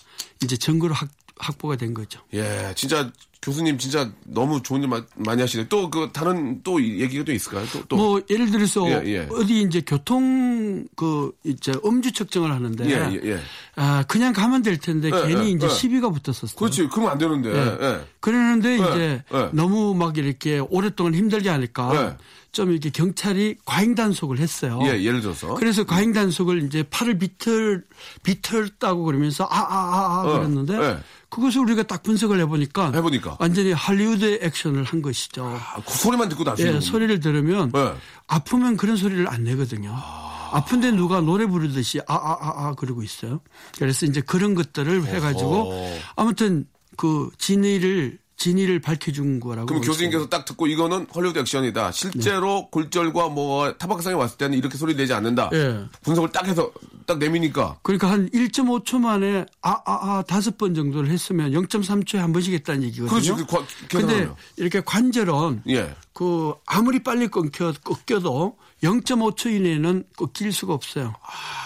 이제 0.45 0.57
증거로 0.59 0.93
확, 0.93 1.09
확보가 1.39 1.77
된 1.77 1.93
거죠. 1.95 2.21
예, 2.35 2.73
진짜 2.77 3.11
교수님 3.43 3.79
진짜 3.79 4.11
너무 4.25 4.61
좋은 4.63 4.83
일 4.83 4.89
마- 4.89 5.05
많이 5.15 5.41
하시네. 5.41 5.69
또 5.69 5.89
그 5.91 6.11
다른 6.13 6.63
또 6.65 6.83
얘기가 6.83 7.25
또 7.25 7.33
있을까요? 7.33 7.65
또 7.73 7.85
또. 7.89 7.97
뭐 7.97 8.21
예를 8.29 8.51
들어서 8.51 8.89
예, 8.91 9.03
예. 9.07 9.29
어디 9.31 9.61
이제 9.63 9.83
교통 9.87 10.87
그 10.97 11.31
이제 11.45 11.73
음주 11.85 12.13
측정을 12.13 12.51
하는데 12.51 12.85
예, 12.87 12.91
예, 13.23 13.31
예. 13.33 13.41
아 13.77 14.03
그냥 14.09 14.33
가면 14.33 14.63
될 14.63 14.79
텐데 14.79 15.09
예, 15.15 15.29
괜히 15.29 15.47
예, 15.47 15.51
이제 15.51 15.67
예. 15.67 15.71
시비가 15.71 16.11
붙었었어요. 16.11 16.57
그렇지. 16.59 16.89
그러면 16.89 17.13
안 17.13 17.19
되는데. 17.19 18.07
그러는데 18.21 18.75
이제 18.77 19.23
예. 19.33 19.51
너무 19.53 19.95
막 19.95 20.17
이렇게 20.19 20.59
오랫동안 20.59 21.15
힘들게 21.15 21.49
하니까 21.49 21.95
예. 21.95 22.17
좀 22.51 22.71
이렇게 22.73 22.89
경찰이 22.91 23.57
과잉 23.67 23.95
단속을 23.95 24.39
했어요. 24.39 24.81
예, 24.85 25.03
예를 25.05 25.21
들어서. 25.21 25.55
그래서 25.55 25.85
과잉 25.85 26.13
단속을 26.15 26.65
이제 26.65 26.83
팔을 26.85 27.19
비틀 27.19 27.85
비틀다고 28.23 29.05
그러면서 29.05 29.45
아아아 29.45 30.23
아, 30.23 30.25
어, 30.27 30.33
그랬는데 30.39 30.75
예. 30.75 30.97
그것을 31.37 31.61
우리가 31.61 31.83
딱 31.83 32.03
분석을 32.03 32.41
해보니까 32.41 32.93
해보니까. 32.93 33.37
완전히 33.39 33.73
할리우드 33.73 34.39
액션을 34.41 34.85
한 34.85 35.03
것이죠. 35.03 35.45
아, 35.45 35.83
그 35.87 35.93
소리만 35.93 36.31
듣고 36.31 36.45
나시는 36.45 36.77
예, 36.77 36.81
소리를 36.81 37.21
들으면 37.21 37.71
네. 37.73 37.93
아프면 38.27 38.79
그런 38.79 38.97
소리를 38.97 39.29
안 39.29 39.45
내거든요. 39.45 39.93
아... 39.95 40.65
픈데 40.67 40.93
누가 40.93 41.21
노래 41.21 41.45
부르듯이 41.45 42.01
아아아아 42.07 42.75
그러고 42.77 43.03
있어요. 43.03 43.41
그래서 43.79 44.07
이제 44.07 44.23
그런 44.23 44.55
것들을 44.55 45.07
해가지고 45.09 45.75
아무튼 46.17 46.65
그 46.97 47.29
진위를 47.37 48.19
진위를 48.37 48.81
밝혀준 48.81 49.41
거라고. 49.41 49.67
그럼 49.67 49.81
교수님께서 49.83 50.29
딱 50.29 50.45
듣고 50.45 50.67
이거는 50.67 51.07
헐리우드 51.15 51.39
액션이다. 51.39 51.93
실제로 51.93 52.69
골절과 52.71 53.31
뭐 53.31 53.73
타박상이 53.73 54.15
왔을 54.15 54.37
때는 54.37 54.59
이렇게 54.59 54.77
소리 54.77 54.95
내지 54.95 55.15
않는다. 55.15 55.51
예. 55.55 55.85
분석을 56.03 56.33
딱 56.33 56.47
해서 56.47 56.71
딱 57.07 57.19
내미니까 57.19 57.79
그러니까 57.83 58.11
한 58.11 58.29
1.5초 58.31 58.99
만에 58.99 59.47
아, 59.63 59.71
아, 59.71 59.83
아, 59.87 60.25
다섯 60.27 60.59
번 60.59 60.75
정도를 60.75 61.11
했으면 61.11 61.53
0.3초에 61.53 62.19
한 62.19 62.33
번씩 62.33 62.53
했다는 62.53 62.83
얘기거든요. 62.85 63.47
그렇죠. 63.47 63.67
근데. 63.89 64.29
이렇게 64.57 64.81
관절은 64.81 65.63
예. 65.69 65.95
그 66.13 66.55
아무리 66.67 67.03
빨리 67.03 67.29
끊겨, 67.29 67.73
끊겨도 67.83 68.57
0.5초 68.83 69.51
이내에는 69.55 70.05
끊길 70.17 70.53
수가 70.53 70.75
없어요. 70.75 71.15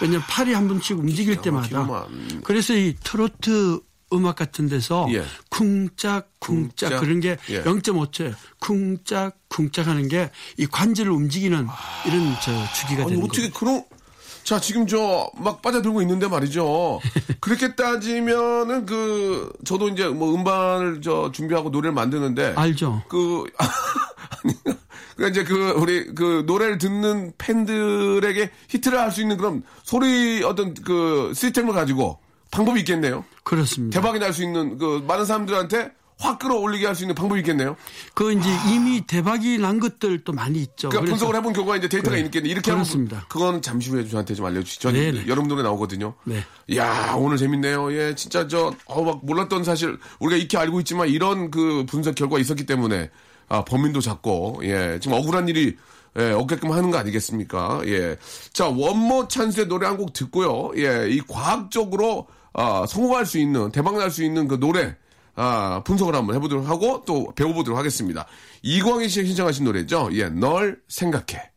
왜냐하면 0.01 0.25
팔이 0.29 0.53
한 0.53 0.67
번씩 0.67 0.97
움직일 0.99 1.41
때마다. 1.41 1.79
막히구만. 1.83 2.41
그래서 2.43 2.73
이 2.73 2.95
트로트 3.03 3.81
음악 4.13 4.35
같은 4.35 4.67
데서 4.67 5.07
예. 5.11 5.23
쿵짝 5.49 6.29
쿵짝 6.39 6.89
쿵짝. 6.89 6.99
그런 6.99 7.19
게 7.19 7.37
예. 7.49 7.63
0.5초에 7.63 8.33
쿵짝 8.59 9.37
쿵짝 9.49 9.87
하는 9.87 10.07
게 10.07 10.29
이 10.57 10.65
관절을 10.65 11.11
움직이는 11.11 11.67
이런 12.05 12.35
저 12.43 12.51
주기가 12.73 13.03
아니 13.03 13.11
되는 13.11 13.23
어떻게 13.23 13.41
거예요. 13.49 13.53
그런 13.53 13.83
자 14.43 14.59
지금 14.59 14.87
저 14.87 15.29
막 15.37 15.61
빠져들고 15.61 16.01
있는데 16.01 16.27
말이죠. 16.27 16.99
그렇게 17.39 17.75
따지면은 17.75 18.85
그 18.85 19.51
저도 19.65 19.89
이제 19.89 20.07
뭐 20.07 20.33
음반을 20.35 21.01
저 21.01 21.31
준비하고 21.31 21.69
노래를 21.69 21.93
만드는데 21.93 22.53
알죠? 22.55 23.03
그 23.07 23.43
아니 24.43 24.53
그러니까 25.15 25.27
이제 25.29 25.43
그 25.43 25.71
우리 25.77 26.13
그 26.15 26.43
노래를 26.47 26.77
듣는 26.79 27.33
팬들에게 27.37 28.49
히트를 28.69 28.99
할 28.99 29.11
수 29.11 29.21
있는 29.21 29.37
그런 29.37 29.63
소리 29.83 30.43
어떤 30.43 30.73
그 30.73 31.31
시스템을 31.35 31.73
가지고 31.73 32.19
방법이 32.49 32.79
있겠네요. 32.81 33.23
그렇습니다. 33.43 33.99
대박이 33.99 34.19
날 34.19 34.33
수 34.33 34.43
있는 34.43 34.77
그 34.77 35.03
많은 35.07 35.25
사람들한테 35.25 35.91
확 36.19 36.37
끌어올리게 36.37 36.85
할 36.85 36.93
수 36.95 37.03
있는 37.03 37.15
방법이 37.15 37.39
있겠네요. 37.39 37.75
그 38.13 38.31
이제 38.31 38.47
이미 38.71 39.01
대박이 39.07 39.57
난 39.57 39.79
것들도 39.79 40.31
많이 40.33 40.59
있죠. 40.59 40.89
그러니까 40.89 41.09
분석을 41.11 41.35
해본 41.35 41.53
결과 41.53 41.75
이제 41.75 41.87
데이터가 41.89 42.15
네. 42.17 42.21
있겠네. 42.23 42.47
이렇게 42.47 42.71
그렇습니다. 42.71 43.25
그거는 43.27 43.63
잠시 43.63 43.89
후에 43.89 44.07
저한테 44.07 44.35
좀 44.35 44.45
알려주시죠. 44.45 44.91
네네. 44.91 45.27
여름 45.27 45.47
노래 45.47 45.63
나오거든요. 45.63 46.13
네. 46.25 46.43
야 46.75 47.15
오늘 47.17 47.37
재밌네요. 47.37 47.91
예, 47.93 48.13
진짜 48.13 48.47
저어막 48.47 49.25
몰랐던 49.25 49.63
사실 49.63 49.97
우리가 50.19 50.37
익히 50.39 50.57
알고 50.57 50.79
있지만 50.81 51.07
이런 51.09 51.49
그 51.49 51.85
분석 51.89 52.13
결과가 52.13 52.39
있었기 52.39 52.67
때문에 52.67 53.09
아 53.49 53.65
범인도 53.65 53.99
잡고 54.01 54.59
예 54.63 54.99
지금 55.01 55.17
억울한 55.17 55.47
일이 55.49 55.75
예, 56.19 56.31
없게끔 56.33 56.71
하는 56.71 56.91
거 56.91 56.97
아니겠습니까? 56.97 57.81
예. 57.85 58.17
자, 58.53 58.67
원모 58.67 59.29
찬스의 59.29 59.67
노래 59.67 59.87
한 59.87 59.95
곡 59.97 60.11
듣고요. 60.11 60.71
예, 60.75 61.07
이 61.09 61.21
과학적으로, 61.21 62.27
아, 62.53 62.85
성공할 62.87 63.25
수 63.25 63.37
있는, 63.37 63.71
대박 63.71 63.97
날 63.97 64.11
수 64.11 64.23
있는 64.23 64.47
그 64.47 64.59
노래, 64.59 64.95
아, 65.35 65.81
분석을 65.85 66.13
한번 66.15 66.35
해보도록 66.35 66.67
하고 66.67 67.03
또 67.05 67.31
배워보도록 67.35 67.77
하겠습니다. 67.79 68.25
이광희 68.61 69.07
씨가 69.09 69.25
신청하신 69.25 69.65
노래죠. 69.65 70.09
예, 70.13 70.29
널 70.29 70.79
생각해. 70.89 71.49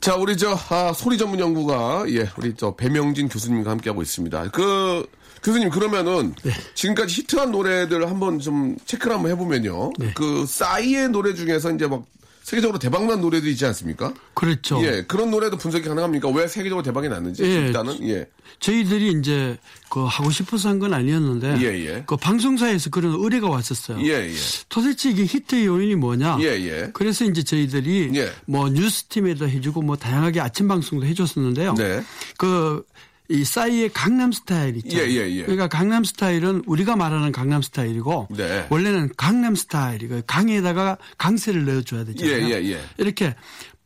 자, 0.00 0.16
우리 0.16 0.36
저, 0.38 0.58
아, 0.70 0.92
소리 0.94 1.18
전문 1.18 1.38
연구가, 1.38 2.04
예, 2.08 2.26
우리 2.38 2.54
저 2.56 2.74
배명진 2.74 3.28
교수님과 3.28 3.70
함께하고 3.70 4.00
있습니다. 4.00 4.48
그, 4.50 5.06
교수님, 5.42 5.68
그러면은, 5.70 6.34
지금까지 6.74 7.20
히트한 7.20 7.50
노래들 7.50 8.08
한번 8.08 8.38
좀 8.38 8.76
체크를 8.86 9.16
한번 9.16 9.30
해보면요. 9.32 9.92
그, 10.14 10.46
싸이의 10.46 11.10
노래 11.10 11.34
중에서 11.34 11.70
이제 11.72 11.86
막, 11.86 12.04
세계적으로 12.50 12.80
대박난 12.80 13.20
노래도 13.20 13.46
있지 13.48 13.64
않습니까? 13.66 14.12
그렇죠. 14.34 14.84
예, 14.84 15.04
그런 15.06 15.30
노래도 15.30 15.56
분석이 15.56 15.86
가능합니까? 15.86 16.28
왜 16.30 16.48
세계적으로 16.48 16.82
대박이 16.82 17.08
났는지 17.08 17.44
예. 17.44 17.46
일단은 17.66 18.02
예, 18.08 18.26
저희들이 18.58 19.12
이제 19.20 19.56
그 19.88 20.04
하고 20.04 20.32
싶어서 20.32 20.68
한 20.68 20.80
건 20.80 20.92
아니었는데 20.92 21.58
예, 21.60 21.86
예. 21.86 22.04
그 22.08 22.16
방송사에서 22.16 22.90
그런 22.90 23.14
의뢰가 23.14 23.48
왔었어요. 23.48 24.00
예, 24.04 24.28
예, 24.30 24.34
도대체 24.68 25.10
이게 25.10 25.24
히트 25.26 25.64
요인이 25.64 25.94
뭐냐? 25.94 26.38
예, 26.40 26.46
예. 26.46 26.90
그래서 26.92 27.24
이제 27.24 27.44
저희들이 27.44 28.10
예. 28.14 28.32
뭐 28.46 28.68
뉴스팀에도 28.68 29.48
해주고 29.48 29.82
뭐 29.82 29.94
다양하게 29.96 30.40
아침 30.40 30.66
방송도 30.66 31.06
해줬었는데요. 31.06 31.74
네. 31.74 32.02
그 32.36 32.82
이 33.30 33.44
싸이의 33.44 33.90
강남 33.90 34.32
스타일 34.32 34.76
있죠. 34.78 34.98
예, 34.98 35.06
예, 35.08 35.30
예. 35.30 35.42
그러니까 35.42 35.68
강남 35.68 36.02
스타일은 36.02 36.64
우리가 36.66 36.96
말하는 36.96 37.30
강남 37.30 37.62
스타일이고 37.62 38.28
네. 38.36 38.66
원래는 38.70 39.10
강남 39.16 39.54
스타일이 39.54 40.08
그 40.08 40.22
강에다가 40.26 40.98
강세를 41.16 41.64
넣어줘야 41.64 42.04
되잖아요. 42.04 42.48
예, 42.48 42.50
예, 42.50 42.72
예. 42.72 42.80
이렇게 42.98 43.34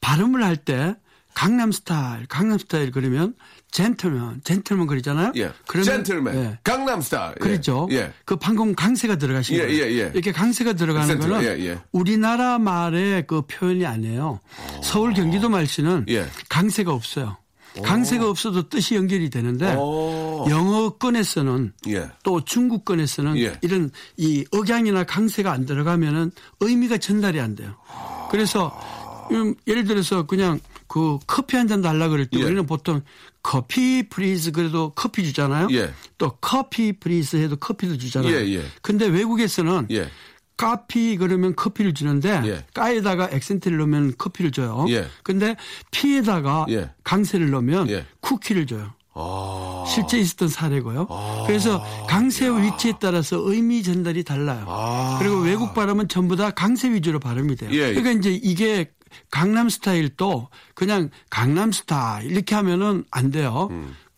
발음을 0.01 0.43
할 0.43 0.57
때 0.57 0.95
강남 1.35 1.73
스타일, 1.73 2.27
강남 2.27 2.59
스타일 2.59 2.91
그러면 2.93 3.35
젠틀맨, 3.73 4.43
젠틀맨 4.45 4.87
그러잖아요. 4.87 5.33
예. 5.35 5.51
그러면 5.67 6.05
젠틀맨, 6.05 6.35
예. 6.37 6.59
강남 6.63 7.01
스타일. 7.01 7.35
예. 7.37 7.41
그렇죠. 7.41 7.89
예. 7.91 8.13
그 8.25 8.37
방금 8.37 8.75
강세가 8.75 9.17
들어가신 9.17 9.57
예, 9.57 9.67
거예요. 9.67 9.83
예, 9.83 9.99
예. 9.99 10.11
이렇게 10.15 10.31
강세가 10.33 10.75
들어가는 10.75 11.11
액센트, 11.11 11.29
거는 11.29 11.45
예, 11.45 11.67
예. 11.67 11.79
우리나라 11.93 12.59
말의 12.61 13.27
그 13.27 13.43
표현이 13.43 13.85
아니에요. 13.85 14.41
서울 14.83 15.13
경기도 15.13 15.49
말씨는 15.49 16.07
예. 16.09 16.27
강세가 16.49 16.93
없어요. 16.93 17.37
강세가 17.83 18.29
없어도 18.29 18.69
뜻이 18.69 18.95
연결이 18.95 19.31
되는데 19.31 19.75
오. 19.75 20.47
영어권에서는 20.49 21.73
예. 21.89 22.09
또 22.23 22.45
중국권에서는 22.45 23.39
예. 23.39 23.59
이런 23.63 23.91
이 24.17 24.45
억양이나 24.53 25.05
강세가 25.05 25.51
안 25.53 25.67
들어가면은 25.67 26.31
의미가 26.61 26.99
전달이 26.99 27.41
안 27.41 27.55
돼요. 27.55 27.75
그래서 28.31 28.73
음, 29.33 29.55
예를 29.67 29.85
들어서 29.85 30.25
그냥 30.27 30.61
그 30.87 31.19
커피 31.27 31.57
한 31.57 31.67
잔 31.67 31.81
달라 31.81 32.09
그럴 32.09 32.27
때 32.27 32.39
예. 32.39 32.45
우리는 32.45 32.67
보통 32.67 33.01
coffee 33.43 34.09
please 34.09 34.53
그래도 34.53 34.93
커피 34.95 35.25
주잖아요. 35.25 35.69
예. 35.73 35.93
또 36.19 36.31
coffee 36.41 36.93
please 36.93 37.37
해도 37.37 37.57
커피도 37.57 37.99
주잖아요. 37.99 38.33
예, 38.33 38.55
예. 38.55 38.63
근데 38.83 39.07
외국에서는 39.07 39.89
예. 39.91 40.09
카피 40.57 41.17
그러면 41.17 41.55
커피를 41.57 41.95
주는데 41.95 42.43
예. 42.45 42.65
까에다가 42.75 43.29
액센트를 43.31 43.79
넣으면 43.79 44.15
커피를 44.17 44.53
줘요. 44.53 44.87
예. 44.89 45.07
근데 45.23 45.57
피에다가 45.91 46.67
예. 46.71 46.91
강세를 47.03 47.51
넣으면 47.51 47.89
예. 47.91 48.07
쿠키를 48.21 48.67
줘요. 48.67 48.93
아. 49.15 49.85
실제 49.87 50.19
있었던 50.19 50.49
사례고요. 50.49 51.07
그래서 51.47 51.85
강세의 52.09 52.63
위치에 52.63 52.95
따라서 53.01 53.39
의미 53.41 53.83
전달이 53.83 54.25
달라요. 54.25 54.65
아. 54.69 55.17
그리고 55.21 55.37
외국 55.37 55.75
발음은 55.75 56.09
전부 56.09 56.37
다 56.37 56.51
강세 56.51 56.91
위주로 56.93 57.21
발음이 57.21 57.57
돼요. 57.57 57.71
예, 57.73 57.91
예. 57.91 57.95
그러니까 57.95 58.11
이제 58.13 58.31
이게 58.31 58.91
강남 59.31 59.69
스타일도 59.69 60.49
그냥 60.75 61.11
강남 61.31 61.71
스타일 61.71 62.31
이렇게 62.33 62.57
하면은 62.57 63.05
안 63.13 63.31
돼요. 63.31 63.69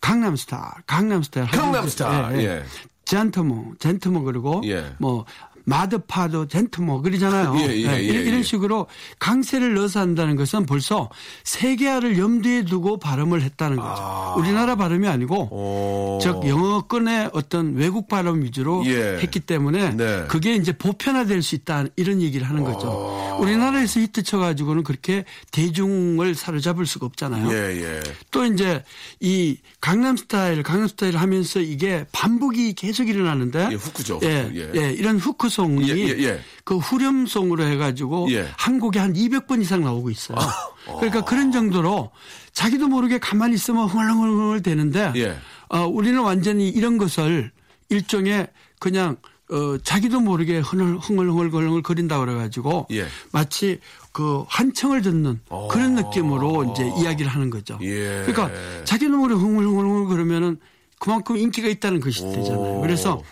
강남 0.01 0.37
스타일, 0.37 0.63
강남 0.87 1.23
스타일. 1.23 1.47
음. 1.47 1.51
강남 1.51 1.89
스타일, 1.89 2.39
예. 2.41 2.65
gentleman, 3.05 3.75
gentleman 3.79 4.23
그리고 4.23 4.63
예. 4.65 4.95
뭐 4.99 5.27
mother 5.67 6.07
father 6.07 6.47
gentleman 6.47 7.03
그러잖아요. 7.03 7.55
예, 7.61 7.67
예, 7.67 7.69
예, 7.69 8.03
이런, 8.03 8.27
이런 8.27 8.39
예. 8.39 8.43
식으로 8.43 8.87
강세를 9.19 9.75
넣어서 9.75 10.01
한다는 10.01 10.37
것은 10.37 10.65
벌써 10.65 11.11
세계화를 11.45 12.19
염두에 12.19 12.65
두고 12.65 12.99
발음을 12.99 13.43
했다는 13.43 13.77
거죠. 13.77 14.35
우리나라 14.39 14.77
발음이 14.77 15.07
아니고 15.07 15.49
오. 15.53 16.19
즉 16.23 16.47
영어권의 16.47 17.31
어떤 17.33 17.75
외국 17.75 18.09
발음 18.09 18.43
위주로 18.43 18.85
예. 18.87 19.19
했기 19.21 19.41
때문에 19.41 19.91
네. 19.91 20.25
그게 20.29 20.55
이제 20.55 20.73
보편화될 20.73 21.43
수 21.43 21.55
있다 21.55 21.85
이런 21.97 22.23
얘기를 22.23 22.49
하는 22.49 22.65
거죠. 22.65 23.37
우리나라에서 23.41 24.01
히트 24.01 24.23
쳐가지고는 24.23 24.83
그렇게 24.85 25.25
대중을 25.51 26.35
사로잡을 26.35 26.87
수가 26.87 27.07
없잖아요. 27.07 27.51
예, 27.51 27.83
예. 27.83 28.01
또 28.31 28.45
이제 28.45 28.83
이 29.21 29.59
강남 29.81 30.17
스타일, 30.17 30.63
강남 30.63 30.89
스타일 30.89 31.17
하면서 31.17 31.61
이게 31.61 32.07
반복이 32.13 32.75
계속 32.75 33.09
일어나는데 33.09 33.69
예, 33.73 33.75
후크죠. 33.75 34.21
예, 34.23 34.51
예. 34.55 34.71
예, 34.75 34.93
이런 34.93 35.19
후크 35.19 35.49
송이 35.57 35.89
예, 35.89 35.95
예, 35.97 36.23
예. 36.23 36.41
그 36.65 36.77
후렴송으로 36.77 37.65
해가지고 37.65 38.29
예. 38.31 38.47
한 38.59 38.79
곡에 38.79 38.99
한 38.99 39.15
200번 39.15 39.63
이상 39.63 39.83
나오고 39.83 40.11
있어요. 40.11 40.37
그러니까 40.85 41.23
그런 41.23 41.51
정도로 41.51 42.11
자기도 42.53 42.89
모르게 42.89 43.19
가만히 43.19 43.55
있으면 43.55 43.89
흥얼흥얼 43.89 44.63
되는데 44.63 45.13
예. 45.17 45.39
어, 45.69 45.87
우리는 45.87 46.21
완전히 46.21 46.69
이런 46.69 46.99
것을 46.99 47.51
일종의 47.89 48.49
그냥 48.79 49.17
어, 49.51 49.79
자기도 49.83 50.21
모르게 50.21 50.59
흥얼, 50.59 50.99
흥얼흥얼 50.99 51.83
거린다 51.83 52.19
그래가지고 52.19 52.89
예. 52.91 53.07
마치 53.33 53.81
그 54.13 54.45
한청을 54.49 55.01
듣는 55.01 55.41
그런 55.71 55.95
느낌으로 55.95 56.71
이제 56.73 56.85
이야기를 57.01 57.31
하는 57.31 57.49
거죠. 57.49 57.79
예. 57.81 58.25
그러니까 58.27 58.51
자기도 58.85 59.17
모르게 59.17 59.41
흥얼흥얼 59.41 60.09
그러면은 60.09 60.59
그만큼 60.99 61.39
인기가 61.39 61.69
있다는 61.69 62.01
것이 62.01 62.23
되잖아요. 62.25 62.81
그래서 62.83 63.23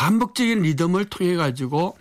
반복적인 0.00 0.62
리듬을 0.62 1.04
통해 1.04 1.36
가지고 1.36 1.94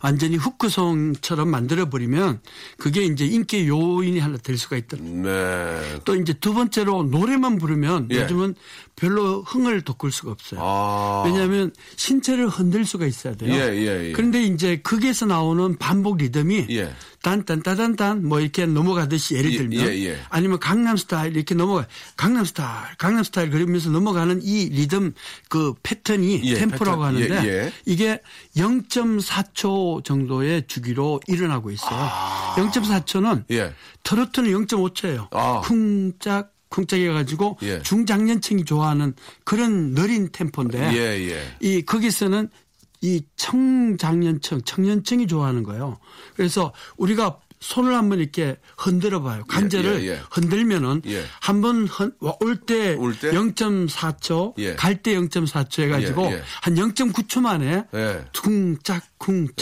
완전히 0.00 0.34
후크송처럼 0.36 1.48
만들어버리면 1.48 2.40
그게 2.78 3.04
이제 3.04 3.26
인기 3.26 3.68
요인이 3.68 4.18
하나 4.18 4.38
될 4.38 4.58
수가 4.58 4.76
있더라고요. 4.76 5.22
네. 5.22 6.00
또 6.04 6.16
이제 6.16 6.32
두 6.32 6.52
번째로 6.52 7.04
노래만 7.04 7.58
부르면 7.58 8.08
예. 8.10 8.22
요즘은 8.22 8.56
별로 8.96 9.42
흥을 9.42 9.82
돋굴 9.82 10.10
수가 10.10 10.32
없어요. 10.32 10.60
아. 10.60 11.22
왜냐하면 11.26 11.72
신체를 11.94 12.48
흔들 12.48 12.84
수가 12.84 13.06
있어야 13.06 13.36
돼요. 13.36 13.54
예, 13.54 13.72
예, 13.76 14.08
예. 14.08 14.12
그런데 14.12 14.42
이제 14.42 14.80
거기에서 14.82 15.26
나오는 15.26 15.76
반복 15.78 16.16
리듬이 16.16 16.66
예. 16.70 16.92
딴딴따단딴 17.22 18.24
뭐 18.24 18.40
이렇게 18.40 18.66
넘어가듯이 18.66 19.34
예를 19.34 19.52
예, 19.52 19.56
들면 19.56 19.88
예, 19.88 20.04
예. 20.06 20.18
아니면 20.28 20.58
강남 20.58 20.96
스타일 20.96 21.36
이렇게 21.36 21.54
넘어가 21.54 21.86
강남 22.16 22.44
스타일 22.44 22.96
강남 22.96 23.24
스타일 23.24 23.50
그러면서 23.50 23.90
넘어가는 23.90 24.40
이 24.42 24.68
리듬 24.68 25.14
그 25.48 25.74
패턴이 25.82 26.42
예, 26.44 26.54
템포라고 26.54 27.02
패턴. 27.02 27.20
예, 27.20 27.28
하는데 27.28 27.48
예. 27.48 27.72
이게 27.86 28.20
0.4초 28.56 30.04
정도의 30.04 30.64
주기로 30.68 31.20
일어나고 31.26 31.70
있어요. 31.70 32.10
0.4초는 32.56 33.40
아. 33.40 33.44
예. 33.50 33.72
트로트는 34.04 34.50
0.5초예요. 34.66 35.28
아. 35.32 35.60
쿵짝 35.64 36.52
쿵짝 36.68 37.00
해가지고 37.00 37.58
예. 37.62 37.82
중장년층이 37.82 38.64
좋아하는 38.64 39.14
그런 39.44 39.94
느린 39.94 40.28
템포인데 40.30 40.92
예, 40.92 41.30
예. 41.30 41.42
이 41.60 41.82
거기서는 41.82 42.50
이 43.00 43.22
청장년층, 43.36 44.62
청년층이 44.62 45.26
좋아하는 45.26 45.62
거예요. 45.62 45.98
그래서 46.36 46.72
우리가 46.96 47.38
손을 47.60 47.92
한번 47.92 48.20
이렇게 48.20 48.56
흔들어 48.76 49.20
봐요. 49.20 49.42
관절을 49.48 50.04
예, 50.04 50.10
예. 50.10 50.20
흔들면은 50.30 51.02
예. 51.06 51.24
한번 51.40 51.88
올때 52.40 52.94
올 52.94 53.18
때? 53.18 53.32
0.4초, 53.32 54.54
예. 54.58 54.76
갈때 54.76 55.16
0.4초 55.16 55.82
해가지고 55.82 56.26
예, 56.26 56.34
예. 56.34 56.42
한 56.62 56.76
0.9초 56.76 57.40
만에 57.40 57.84
예. 57.94 58.24
쿵짝 58.32 59.02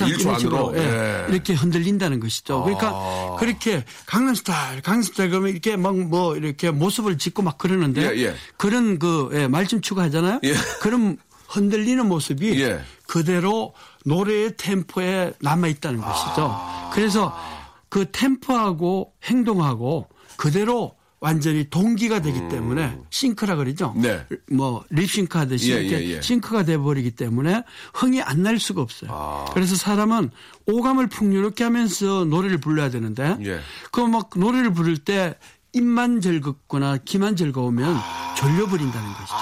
이런 0.07 0.38
식으로? 0.38 0.75
예, 0.77 0.81
예. 0.81 1.33
이렇게 1.33 1.55
흔들린다는 1.55 2.20
것이죠. 2.20 2.64
그러니까 2.64 2.90
아. 2.92 3.37
그렇게 3.40 3.83
강남스타일, 4.05 4.83
강남스타일 4.83 5.31
그러면 5.31 5.51
이렇게 5.53 5.77
막 5.77 5.94
뭐 5.96 6.37
이렇게 6.37 6.70
모습을 6.70 7.16
짓고 7.16 7.40
막 7.40 7.57
그러는데 7.57 8.03
예, 8.03 8.25
예. 8.27 8.35
그런 8.59 8.99
그 8.99 9.31
예, 9.33 9.49
말춤 9.49 9.81
추고 9.81 10.03
하잖아요. 10.03 10.40
예. 10.44 10.55
그런 10.83 11.16
흔들리는 11.49 12.07
모습이 12.07 12.61
예. 12.61 12.81
그대로 13.07 13.75
노래의 14.05 14.57
템포에 14.57 15.35
남아 15.40 15.69
있다는 15.69 16.01
것이죠. 16.01 16.49
아. 16.51 16.90
그래서 16.92 17.37
그 17.88 18.07
템포하고 18.11 19.12
행동하고 19.25 20.09
그대로 20.37 20.95
완전히 21.19 21.69
동기가 21.71 22.21
되기 22.21 22.38
때문에 22.49 22.99
싱크라 23.11 23.57
그러죠. 23.57 23.95
음. 23.97 24.03
네. 24.03 24.27
뭐 24.53 24.85
립싱크 24.90 25.38
하듯이 25.38 25.73
예, 25.73 25.81
이렇게 25.81 26.05
예, 26.07 26.16
예. 26.16 26.23
싱크가 26.23 26.64
돼 26.64 26.77
버리기 26.77 27.12
때문에 27.12 27.62
흥이 27.95 28.21
안 28.23 28.42
날 28.42 28.59
수가 28.61 28.83
없어요. 28.83 29.11
아. 29.12 29.47
그래서 29.55 29.77
사람은 29.77 30.31
오감을 30.66 31.07
풍요롭게 31.09 31.64
하면서 31.64 32.25
노래를 32.27 32.59
불러야 32.59 32.90
되는데 32.90 33.37
예. 33.45 33.61
그막 33.92 34.31
노래를 34.37 34.73
부를 34.75 34.99
때 34.99 35.37
입만 35.77 36.23
즐겁거나 36.23 36.99
귀만 37.05 37.37
즐거우면 37.37 37.99
졸려버린다는 38.37 39.12
것이죠. 39.12 39.37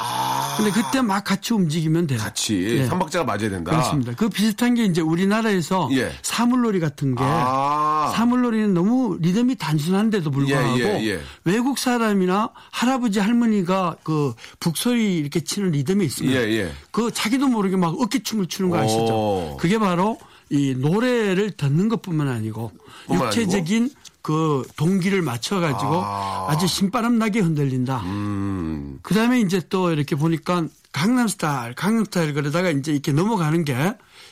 근데 0.56 0.70
그때 0.72 1.00
막 1.00 1.22
같이 1.22 1.54
움직이면 1.54 2.08
돼요. 2.08 2.18
아. 2.20 2.24
같이 2.24 2.60
예. 2.70 2.86
삼박자가 2.86 3.24
맞아야 3.24 3.50
된다. 3.50 3.70
그렇습니다. 3.70 4.12
그 4.16 4.28
비슷한 4.28 4.74
게 4.74 4.84
이제 4.84 5.00
우리나라에서 5.00 5.88
예. 5.92 6.12
사물놀이 6.22 6.80
같은 6.80 7.14
게 7.14 7.22
아. 7.24 8.12
사물놀이는 8.16 8.74
너무 8.74 9.16
리듬이 9.20 9.54
단순한데도 9.54 10.30
불구하고 10.32 10.80
예, 10.80 10.84
예, 10.84 11.06
예. 11.06 11.20
외국 11.44 11.78
사람이나 11.78 12.50
할아버지 12.72 13.20
할머니가 13.20 13.96
그 14.02 14.34
북소리 14.58 15.18
이렇게 15.18 15.40
치는 15.40 15.70
리듬이 15.70 16.04
있으면 16.04 16.32
예, 16.32 16.38
예. 16.38 16.72
그 16.90 17.12
자기도 17.12 17.46
모르게 17.46 17.76
막 17.76 17.94
어깨춤을 18.00 18.46
추는 18.46 18.70
거 18.70 18.78
아시죠? 18.78 19.04
오. 19.04 19.56
그게 19.60 19.78
바로 19.78 20.18
이 20.50 20.74
노래를 20.76 21.52
듣는 21.52 21.88
것뿐만 21.88 22.28
아니고 22.28 22.72
뿐만 23.06 23.26
육체적인 23.28 23.90
그 24.24 24.66
동기를 24.76 25.20
맞춰가지고 25.20 26.02
아. 26.02 26.56
주 26.58 26.66
신바람 26.66 27.18
나게 27.18 27.40
흔들린다. 27.40 27.98
음. 28.04 28.98
그 29.02 29.12
다음에 29.12 29.38
이제 29.38 29.60
또 29.68 29.92
이렇게 29.92 30.16
보니까 30.16 30.66
강남스타일, 30.92 31.74
강남스타일 31.74 32.32
그러다가 32.32 32.70
이제 32.70 32.92
이렇게 32.92 33.12
넘어가는 33.12 33.64
게 33.66 33.76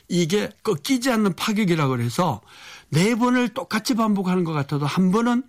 이게 0.09 0.49
꺾이지 0.63 1.11
않는 1.11 1.35
파격이라고 1.35 1.91
그래서 1.91 2.41
네 2.89 3.15
번을 3.15 3.51
똑같이 3.51 3.95
반복하는 3.95 4.45
것 4.45 4.55
같아도 4.55 4.87
한 4.87 5.13
번은 5.13 5.43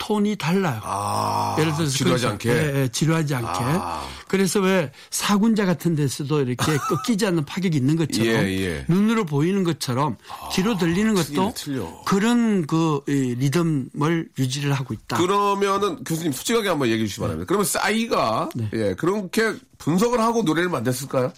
톤이 0.00 0.36
달라요. 0.36 0.80
아. 0.82 1.54
예를 1.60 1.72
들어서 1.74 1.92
지루하지 1.92 2.26
그래서- 2.26 2.28
않게. 2.32 2.48
예, 2.50 2.82
예, 2.82 2.88
지루하지 2.88 3.34
않게. 3.34 3.48
아. 3.50 4.02
그래서 4.26 4.58
왜 4.60 4.90
사군자 5.10 5.66
같은 5.66 5.94
데서도 5.94 6.40
이렇게 6.40 6.56
꺾이지 6.88 7.26
않는 7.26 7.44
파격이 7.44 7.76
있는 7.76 7.96
것처럼 7.96 8.26
예, 8.26 8.60
예. 8.60 8.84
눈으로 8.88 9.24
보이는 9.26 9.62
것처럼 9.62 10.16
귀로 10.54 10.78
들리는 10.78 11.14
것도 11.14 11.52
틀려. 11.54 12.02
그런 12.06 12.66
그 12.66 13.00
이, 13.08 13.34
리듬을 13.38 14.28
유지를 14.38 14.72
하고 14.72 14.94
있다. 14.94 15.18
그러면은 15.18 16.02
교수님 16.02 16.32
솔직하게 16.32 16.68
한번 16.70 16.88
얘기해 16.88 17.06
주시기 17.06 17.20
바랍니다. 17.20 17.46
그러면 17.46 17.66
싸이가 17.66 18.48
네. 18.54 18.70
예 18.72 18.94
그렇게 18.94 19.54
분석을 19.78 20.18
하고 20.20 20.42
노래를 20.42 20.70
만들었을까요? 20.70 21.32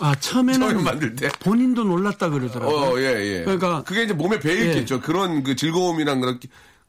아 0.00 0.14
처음에는 0.14 0.58
처음에 0.68 0.82
만들 0.82 1.14
때? 1.14 1.28
본인도 1.40 1.84
놀랐다 1.84 2.30
그러더라고요. 2.30 2.76
어, 2.76 2.98
예, 3.00 3.04
예. 3.40 3.42
그러니까 3.44 3.82
그게 3.84 4.04
이제 4.04 4.12
몸에 4.14 4.40
배어 4.40 4.54
있겠죠. 4.54 5.00
그런 5.00 5.42
그 5.44 5.54
즐거움이랑 5.54 6.20
그런 6.20 6.40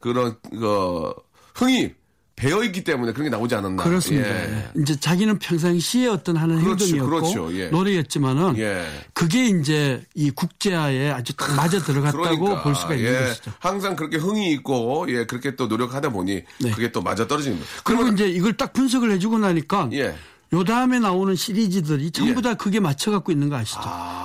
그런 0.06 0.36
그 0.52 1.14
흥이 1.56 1.92
배어 2.36 2.64
있기 2.64 2.84
때문에 2.84 3.12
그런 3.14 3.24
게 3.24 3.30
나오지 3.30 3.56
않았나. 3.56 3.84
그렇습니다. 3.84 4.30
예. 4.30 4.54
예. 4.54 4.82
이제 4.82 5.00
자기는 5.00 5.40
평상시에 5.40 6.08
어떤 6.08 6.36
하는 6.36 6.62
그렇죠, 6.62 6.86
행동이었고 6.86 7.10
그렇죠. 7.10 7.58
예. 7.58 7.70
노래였지만은 7.70 8.58
예. 8.58 8.86
그게 9.14 9.46
이제 9.48 10.04
이 10.14 10.30
국제화에 10.30 11.10
아주 11.12 11.34
딱 11.36 11.56
맞아 11.56 11.80
들어갔다고 11.80 12.22
그러니까, 12.22 12.62
볼 12.62 12.76
수가 12.76 12.94
있는 12.94 13.14
예. 13.14 13.28
것이죠. 13.28 13.52
항상 13.58 13.96
그렇게 13.96 14.18
흥이 14.18 14.52
있고 14.52 15.08
예 15.10 15.26
그렇게 15.26 15.56
또 15.56 15.66
노력하다 15.66 16.10
보니 16.10 16.44
네. 16.60 16.72
그게 16.72 16.92
또 16.92 17.02
맞아 17.02 17.26
떨어지는 17.26 17.58
거예요. 17.58 17.70
그리고 17.84 18.08
이제 18.10 18.28
이걸 18.28 18.56
딱 18.58 18.74
분석을 18.74 19.12
해주고 19.12 19.40
나니까 19.40 19.90
예. 19.94 20.14
요 20.54 20.64
다음에 20.64 21.00
나오는 21.00 21.36
시리즈들이 21.36 22.12
전부 22.12 22.40
예. 22.40 22.42
다 22.42 22.54
그게 22.54 22.80
맞춰 22.80 23.12
갖고 23.12 23.32
있는 23.32 23.50
거 23.50 23.56
아시죠? 23.58 23.82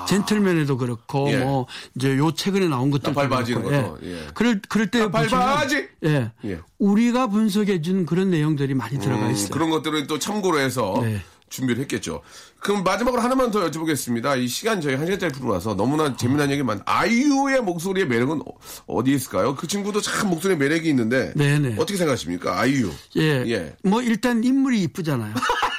젠틀맨에도 0.09 0.76
그렇고 0.76 1.30
예. 1.33 1.38
뭐 1.38 1.66
이제 1.96 2.16
요 2.16 2.30
최근에 2.33 2.68
나온 2.68 2.90
그렇고 2.90 3.20
이런 3.22 3.62
것도, 3.62 3.98
예. 4.04 4.26
그럴 4.35 4.61
그럴 4.68 4.87
때! 4.90 5.11
보시면 5.11 5.68
예. 6.04 6.30
예. 6.44 6.61
우리가 6.78 7.28
분석해 7.28 7.80
준 7.80 8.06
그런 8.06 8.30
내용들이 8.30 8.74
많이 8.74 8.98
들어가 8.98 9.26
음, 9.26 9.33
있어요. 9.33 9.50
그런 9.50 9.70
것들을 9.70 10.06
또 10.06 10.18
참고로 10.18 10.59
해서 10.61 10.98
네. 11.02 11.20
준비를 11.48 11.83
했겠죠. 11.83 12.22
그럼 12.61 12.85
마지막으로 12.85 13.20
하나만 13.22 13.50
더 13.50 13.68
여쭤보겠습니다. 13.68 14.38
이 14.40 14.46
시간 14.46 14.80
저희 14.80 14.94
한 14.94 15.06
시간짜리 15.06 15.33
프로라서 15.33 15.74
너무나 15.74 16.14
재미난 16.16 16.50
얘기 16.50 16.62
많. 16.62 16.80
아이유의 16.85 17.62
목소리의 17.62 18.06
매력은 18.06 18.42
어- 18.46 18.54
어디에 18.87 19.14
있을까요? 19.16 19.56
그 19.56 19.66
친구도 19.66 20.00
참 20.00 20.28
목소리에 20.30 20.56
매력이 20.56 20.88
있는데 20.90 21.33
네네. 21.35 21.74
어떻게 21.74 21.96
생각하십니까? 21.96 22.61
아이유. 22.61 22.90
예. 23.16 23.42
예. 23.48 23.74
뭐 23.83 24.00
일단 24.02 24.44
인물이 24.44 24.80
이쁘잖아요. 24.83 25.35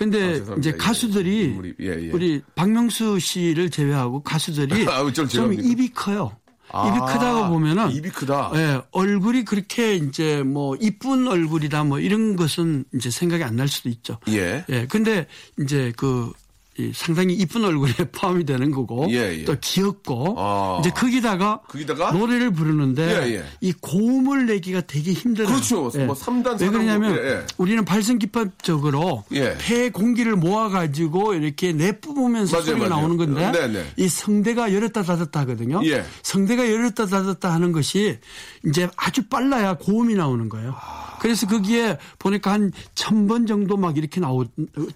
근데 0.00 0.42
아. 0.48 0.54
이제 0.56 0.70
예. 0.70 0.76
가수들이 0.78 1.44
인물이, 1.44 1.74
예, 1.80 2.06
예. 2.06 2.10
우리 2.10 2.40
박명수 2.54 3.18
씨를 3.20 3.68
제외하고 3.68 4.22
가수들이 4.22 4.86
아, 4.88 5.04
좀. 5.12 5.52
입이 5.52 5.92
커요. 5.92 6.34
아, 6.72 6.88
입이 6.88 6.98
크다고 7.12 7.50
보면은 7.50 7.90
입이 7.90 8.08
크다. 8.08 8.50
예, 8.54 8.80
얼굴이 8.92 9.44
그렇게 9.44 9.96
이제 9.96 10.42
뭐 10.42 10.74
이쁜 10.80 11.28
얼굴이다 11.28 11.84
뭐 11.84 12.00
이런 12.00 12.34
것은 12.36 12.84
이제 12.94 13.10
생각이 13.10 13.44
안 13.44 13.56
날 13.56 13.68
수도 13.68 13.90
있죠. 13.90 14.16
예. 14.28 14.64
예. 14.70 14.86
근데 14.86 15.26
이제 15.60 15.92
그 15.98 16.32
이 16.80 16.92
상당히 16.94 17.34
이쁜 17.34 17.64
얼굴에 17.64 17.92
포함이 18.12 18.44
되는 18.44 18.70
거고 18.70 19.06
예, 19.10 19.40
예. 19.40 19.44
또 19.44 19.54
귀엽고 19.60 20.34
아. 20.38 20.78
이제 20.80 20.90
거기다가 20.90 21.60
거기다가? 21.68 22.12
노래를 22.12 22.52
부르는데 22.52 23.02
예, 23.02 23.34
예. 23.36 23.44
이 23.60 23.72
고음을 23.72 24.46
내기가 24.46 24.80
되게 24.82 25.12
힘들어요. 25.12 25.52
그렇죠. 25.52 25.90
뭐 26.06 26.14
삼단, 26.14 26.54
왜 26.54 26.58
사단 26.66 26.72
그러냐면 26.72 27.16
예, 27.16 27.30
예. 27.30 27.46
우리는 27.58 27.84
발성기법적으로 27.84 29.24
예. 29.32 29.56
폐 29.58 29.90
공기를 29.90 30.36
모아가지고 30.36 31.34
이렇게 31.34 31.72
내뿜으면서 31.72 32.56
맞아요, 32.56 32.66
소리가 32.66 32.88
맞아요. 32.88 33.00
나오는 33.00 33.16
건데 33.16 33.52
네, 33.52 33.66
네. 33.68 33.84
이 33.96 34.08
성대가 34.08 34.72
열었다 34.72 35.02
닫았다 35.02 35.40
하거든요. 35.40 35.80
예. 35.84 36.04
성대가 36.22 36.70
열었다 36.70 37.06
닫았다 37.06 37.52
하는 37.52 37.72
것이 37.72 38.18
이제 38.66 38.88
아주 38.96 39.28
빨라야 39.28 39.74
고음이 39.74 40.14
나오는 40.14 40.48
거예요. 40.48 40.74
그래서 41.20 41.46
거기에 41.46 41.98
보니까 42.18 42.52
한 42.52 42.72
천 42.94 43.26
번 43.28 43.46
정도 43.46 43.76
막 43.76 43.96
이렇게 43.96 44.20
나오 44.20 44.44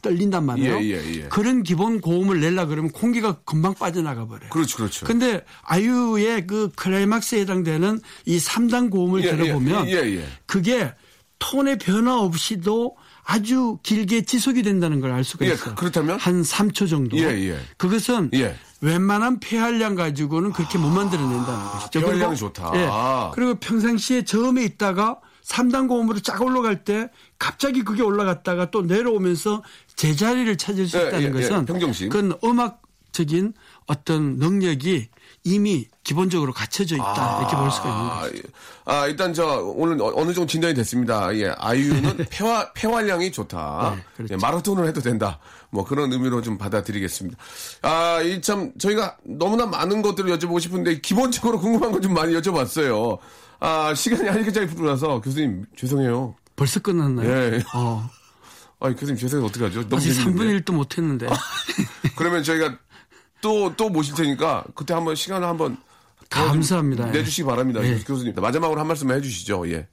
떨린단 0.03 0.45
말이에요. 0.47 0.77
예, 0.83 0.85
예, 0.91 1.15
예. 1.17 1.23
그런 1.29 1.63
기본 1.63 2.01
고음을 2.01 2.41
내려 2.41 2.67
그러면 2.67 2.91
공기가 2.91 3.35
금방 3.45 3.75
빠져나가 3.75 4.27
버려요. 4.27 4.51
그렇죠, 4.51 4.77
그렇죠. 4.79 5.07
근데 5.07 5.45
아이유의 5.63 6.47
그 6.47 6.71
클라이막스에 6.77 7.41
해당되는 7.41 8.01
이 8.27 8.39
3단 8.39 8.91
고음을 8.91 9.23
예, 9.25 9.29
예, 9.29 9.37
들어보면 9.37 9.89
예, 9.89 9.93
예. 10.19 10.27
그게 10.47 10.93
톤의 11.39 11.79
변화 11.79 12.19
없이도 12.21 12.97
아주 13.27 13.79
길게 13.83 14.23
지속이 14.23 14.63
된다는 14.63 15.01
걸 15.01 15.11
알 15.13 15.25
수가 15.25 15.47
예, 15.47 15.53
있어요. 15.53 15.75
그렇다면? 15.75 16.19
한 16.19 16.43
3초 16.43 16.89
정도. 16.89 17.17
예, 17.19 17.25
예. 17.51 17.59
그것은 17.77 18.31
예. 18.35 18.57
웬만한 18.81 19.41
폐활량 19.41 19.95
가지고는 19.95 20.53
그렇게 20.53 20.77
못 20.79 20.89
만들어낸다는 20.91 21.65
것이죠. 21.71 22.01
폐활량이 22.01 22.21
그리고- 22.21 22.37
좋다. 22.37 22.71
예. 22.75 22.89
아. 22.91 23.31
그리고 23.35 23.55
평상시에 23.55 24.25
저음에 24.25 24.63
있다가 24.65 25.19
3단 25.47 25.89
고음으로 25.89 26.21
쫙 26.21 26.41
올라갈 26.43 26.85
때 26.85 27.09
갑자기 27.39 27.83
그게 27.83 28.03
올라갔다가 28.03 28.71
또 28.71 28.83
내려오면서 28.83 29.63
제자리를 29.97 30.57
찾을 30.57 30.87
수 30.89 30.99
예, 30.99 31.09
있다는 31.09 31.23
예, 31.23 31.27
예. 31.27 31.31
것은 31.49 31.67
평정심. 31.67 32.09
그건 32.09 32.39
음악적인 32.43 33.53
어떤 33.87 34.37
능력이 34.39 35.09
이미 35.47 35.87
기본적으로 36.05 36.55
갖춰져 36.55 36.97
있다 36.97 37.39
이렇게 37.41 37.57
볼 37.57 37.71
수가 37.71 37.89
있는 37.89 38.01
아, 38.11 38.21
거죠. 38.21 38.37
예. 38.37 38.43
아, 38.87 39.07
일단 39.07 39.35
저 39.35 39.59
오늘 39.77 40.01
어- 40.01 40.13
어느 40.17 40.33
정도 40.33 40.47
진단이 40.47 40.73
됐습니다. 40.75 41.35
예, 41.37 41.49
아이유는 41.59 42.17
폐화 42.31 42.73
폐활량이 42.73 43.31
좋다. 43.31 43.93
네, 43.97 44.03
그렇죠. 44.17 44.35
예, 44.35 44.39
마라톤을 44.39 44.87
해도 44.89 45.03
된다. 45.03 45.39
뭐 45.69 45.85
그런 45.85 46.11
의미로 46.13 46.41
좀 46.41 46.57
받아들이겠습니다. 46.57 47.37
아, 47.83 48.23
이 48.23 48.41
참 48.41 48.73
저희가 48.79 49.19
너무나 49.25 49.67
많은 49.67 50.01
것들을 50.01 50.35
여쭤보고 50.39 50.61
싶은데 50.61 51.01
기본적으로 51.01 51.61
궁금한 51.61 51.93
거좀 51.93 52.15
많이 52.15 52.33
여쭤봤어요. 52.35 53.19
아, 53.65 53.95
시간이 53.95 54.29
한 54.29 54.39
시간짜리 54.41 54.67
부르라서 54.67 55.21
교수님 55.23 55.65
죄송해요. 55.77 56.35
벌써 56.57 56.81
끝났나요? 56.81 57.29
예. 57.29 57.63
어, 57.75 58.09
아, 58.81 58.91
교수님 58.91 59.17
죄송해요. 59.17 59.47
어떻게 59.47 59.65
하죠? 59.65 59.83
너무 59.89 59.97
아직 59.97 60.13
재밌는데. 60.15 60.45
3분의 60.45 60.65
1도 60.65 60.73
못 60.75 60.99
했는데 60.99 61.27
그러면 62.17 62.43
저희가 62.43 62.79
또 63.41 63.75
또 63.77 63.89
모실 63.89 64.15
테니까 64.15 64.65
그때 64.75 64.95
한번 64.95 65.15
시간을 65.15 65.47
한번 65.49 65.77
더 66.31 66.45
감사합니다. 66.47 67.07
내주시기 67.07 67.45
바랍니다. 67.47 67.83
예. 67.85 67.99
교수님 68.01 68.35
마지막으로 68.37 68.79
한 68.81 68.87
말씀 68.87 69.11
해주시죠. 69.11 69.71
예. 69.71 69.89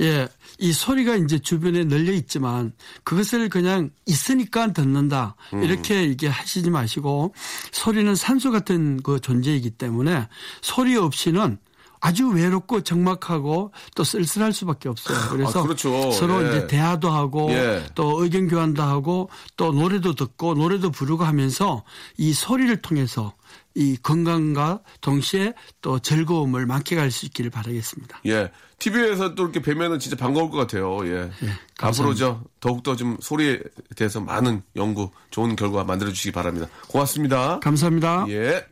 예, 0.00 0.26
이 0.58 0.72
소리가 0.72 1.16
이제 1.16 1.38
주변에 1.38 1.84
널려 1.84 2.12
있지만 2.12 2.72
그것을 3.04 3.48
그냥 3.48 3.90
있으니까 4.06 4.72
듣는다 4.72 5.36
음. 5.52 5.62
이렇게 5.62 6.04
이게 6.04 6.28
하시지 6.28 6.70
마시고 6.70 7.34
소리는 7.72 8.12
산소 8.14 8.50
같은 8.50 9.02
그 9.02 9.20
존재이기 9.20 9.70
때문에 9.70 10.28
소리 10.62 10.96
없이는 10.96 11.58
아주 12.02 12.28
외롭고 12.28 12.82
적막하고 12.82 13.72
또 13.94 14.04
쓸쓸할 14.04 14.52
수밖에 14.52 14.88
없어요. 14.88 15.16
그래서 15.30 15.60
아, 15.60 15.62
그렇죠. 15.62 16.10
서로 16.10 16.44
예. 16.44 16.48
이제 16.48 16.66
대화도 16.66 17.08
하고 17.08 17.48
예. 17.52 17.86
또 17.94 18.24
의견 18.24 18.48
교환도 18.48 18.82
하고 18.82 19.30
또 19.56 19.70
노래도 19.70 20.12
듣고 20.14 20.54
노래도 20.54 20.90
부르고 20.90 21.22
하면서 21.22 21.84
이 22.18 22.32
소리를 22.32 22.76
통해서 22.82 23.34
이 23.76 23.96
건강과 24.02 24.80
동시에 25.00 25.54
또 25.80 26.00
즐거움을 26.00 26.66
만끽할 26.66 27.12
수 27.12 27.24
있기를 27.26 27.52
바라겠습니다. 27.52 28.20
예. 28.26 28.50
TV에서 28.80 29.36
또 29.36 29.44
이렇게 29.44 29.62
뵈면은 29.62 30.00
진짜 30.00 30.16
반가울 30.16 30.50
것 30.50 30.56
같아요. 30.58 31.06
예. 31.06 31.30
앞으로 31.78 32.14
저 32.14 32.42
더욱더 32.58 32.96
좀 32.96 33.16
소리에 33.20 33.60
대해서 33.94 34.20
많은 34.20 34.62
연구, 34.74 35.12
좋은 35.30 35.54
결과 35.54 35.84
만들어 35.84 36.10
주시기 36.10 36.32
바랍니다. 36.32 36.66
고맙습니다. 36.88 37.60
감사합니다. 37.60 38.26
예. 38.30 38.71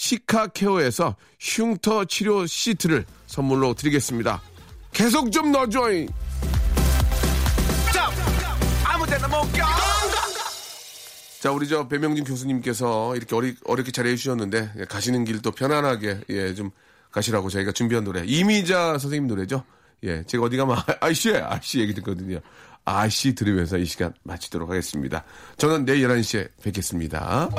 시카케어에서 0.00 1.14
흉터 1.38 2.06
치료 2.06 2.46
시트를 2.46 3.04
선물로 3.26 3.74
드리겠습니다. 3.74 4.40
계속 4.92 5.30
좀 5.30 5.52
넣어줘잉! 5.52 6.08
자, 11.40 11.52
우리 11.52 11.68
저 11.68 11.86
배명진 11.86 12.24
교수님께서 12.24 13.14
이렇게 13.14 13.36
어리, 13.36 13.54
어렵게 13.64 13.92
잘해 13.92 14.16
주셨는데 14.16 14.72
예, 14.78 14.84
가시는 14.86 15.24
길도 15.26 15.50
편안하게 15.52 16.20
예, 16.30 16.54
좀 16.54 16.70
가시라고 17.10 17.50
저희가 17.50 17.72
준비한 17.72 18.02
노래 18.04 18.22
이미자 18.24 18.96
선생님 18.98 19.26
노래죠. 19.26 19.64
예, 20.04 20.24
제가 20.24 20.44
어디 20.44 20.56
가면 20.56 20.78
아- 20.78 20.84
아이씨, 21.00 21.34
아이씨 21.36 21.78
얘기 21.80 21.92
듣거든요. 21.94 22.40
아이씨 22.86 23.34
들으면서 23.34 23.76
이 23.76 23.84
시간 23.84 24.14
마치도록 24.22 24.70
하겠습니다. 24.70 25.24
저는 25.58 25.84
내일 25.84 26.08
11시에 26.08 26.48
뵙겠습니다. 26.62 27.50